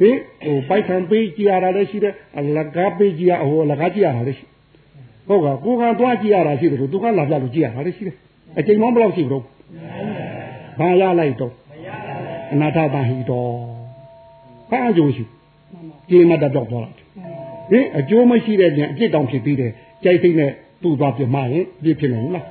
[0.00, 4.46] ဟင်ဟိုပိုက်ဆံပေးကြည့်ရတာလည်းရှိတယ်အလကားပေးကြည့်ရဟိုအလကားကြည့်ရတာလည်းရှိ
[5.28, 8.16] ဟုတ်ကကိုကသွားကြည့်ရတာရှိတယ်သူကလာပြလို့ကြည့်ရတာလည်းရှိတယ်
[8.58, 9.44] အချိန်မောင်းဘယ်လောက်ရှိဘူးတော့
[10.78, 11.52] ဘာရလိုက်တော့
[12.52, 13.50] အနာထတာဟိတော်
[14.70, 15.24] ဘာအကျိုးရှိ
[16.10, 16.90] ကြေမတ်တော့ပေါ်လာ
[17.70, 19.72] ဟင်အကျိုးမရှိတဲ့ပြန်အပြစ်တောင်ဖြစ်ပြီးတယ်
[20.04, 20.50] ကြိုက်စိတ်နဲ့
[20.82, 22.46] သူ့သွားပြမရင်ပြစ်ဖြစ်နေဘူးလား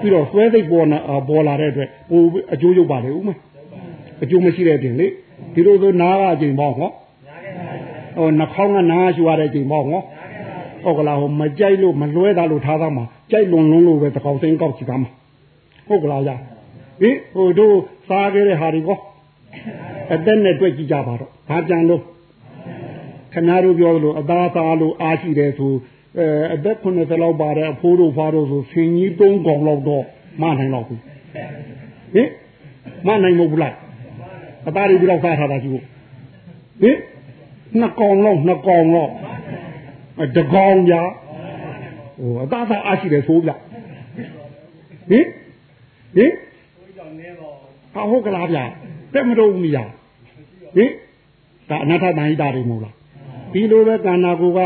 [0.00, 0.98] ပြီးတော့ဆွဲစိတ်ပေါ်လာ
[1.28, 2.20] ပေါ်လာတဲ့အတွက်ဟို
[2.54, 3.30] အကျိုးရုပ်ပါလေဦးမ
[4.22, 5.06] အကျိုးမရှိတဲ့ပြင်လေ
[5.54, 6.90] ဒီလိုဆိုနားကအချိန်ပေါ့ဟော
[8.16, 10.00] ဟိုနှာခေါင်းကနားရှူရတဲ့အချိန်ပေါ့ဟော
[10.84, 15.10] ဟုတ်ကလားဟိုမကြိုက်လို့မလွဲတာလို့ထားသားမှာကြိုက်လွန်လွန်းလို့ပဲတကောက်စိမ်းကောက်ချီသားမှာ
[15.88, 16.30] ဟုတ်ကလားရ
[17.00, 17.74] ဟင်ဟိုတို့
[18.08, 18.98] စားခဲ့တဲ့ဟာတွေကော
[20.14, 22.02] အသက်နဲ့တွေ့ကြည့်ကြပါတော့ဘာကြံလို့
[23.32, 25.72] ခင်ဗျားတို့ပြောလို့အသားသားလို့အားရှိတယ်ဆို
[26.18, 30.04] အဲအသက်90လောက်ပါတဲ့အဖိုးတို့ဖားတို့ဆိုဆင်ကြီး၃កောင်လောက်တော့
[30.42, 31.00] မနိုင်တော့ဘူး
[32.14, 32.28] ဟင်
[33.06, 33.74] မနိုင်မဘူးလား
[34.68, 35.84] အသားတွေဒီလောက်စားထားတာရှိဖို့
[36.82, 36.96] ဟင်
[37.80, 39.12] နှစ်កောင်လောက်နှစ်កောင်လောက်
[40.36, 40.94] တကောင်ပြ
[42.20, 43.50] ဟိုအသားသားအားရှိတယ်ဆိုပြ
[45.10, 45.24] ဟင်
[46.16, 46.32] ဟင်
[47.94, 48.58] ဟာဟုတ်ကလားဗျ
[49.14, 49.78] တက်မတော့ဘူးနေရ
[50.76, 50.90] ဟင်
[51.68, 52.94] ဒါအနာထတန်ဟိတာတွေမဟုတ်လား
[53.52, 54.60] ဒီလိုပဲကန္နာကိုက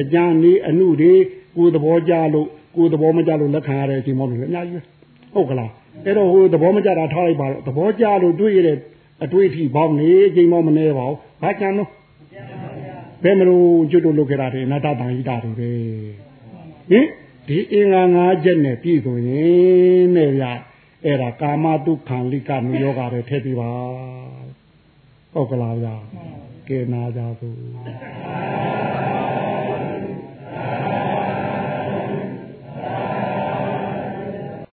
[0.00, 1.12] အကြံနေအမှုတွေ
[1.56, 4.80] ကိုသဘောကြလို့ကိုသဘောမကြလို့လက်ခံရတဲ့အချိန်မှလည်းအများကြီးပဲ
[5.34, 5.70] ဟုတ်ကလား
[6.04, 8.76] အဲ့တော့ဟိုသဘောမကြတာထားလိုက်ပါတော့သဘောကြလို့တွေးရတဲ့
[9.22, 11.90] အတွေးအထိပေါင်းနေအချိန်မှမနေပါဘူးဘာကြံလို့
[13.22, 15.70] ဘယ်မလို့ကျွတ်တို့လုပ်ခဲ့တာတွေအနာတတန်ဟိတာတွေပဲ
[16.90, 17.06] ဟင်
[17.48, 20.44] ဒီအင်္ဂါ၅ချက်နဲ့ပြည့်စုံရင်နဲ့ဗျ
[21.04, 23.70] အဲ့ဒါကာမတုခံလိကနုယောဂါတွေထည့်ပြီးပါ
[25.32, 25.96] ဟုတ်ကလားဗျာ
[26.68, 27.56] ကဲနာကြသို့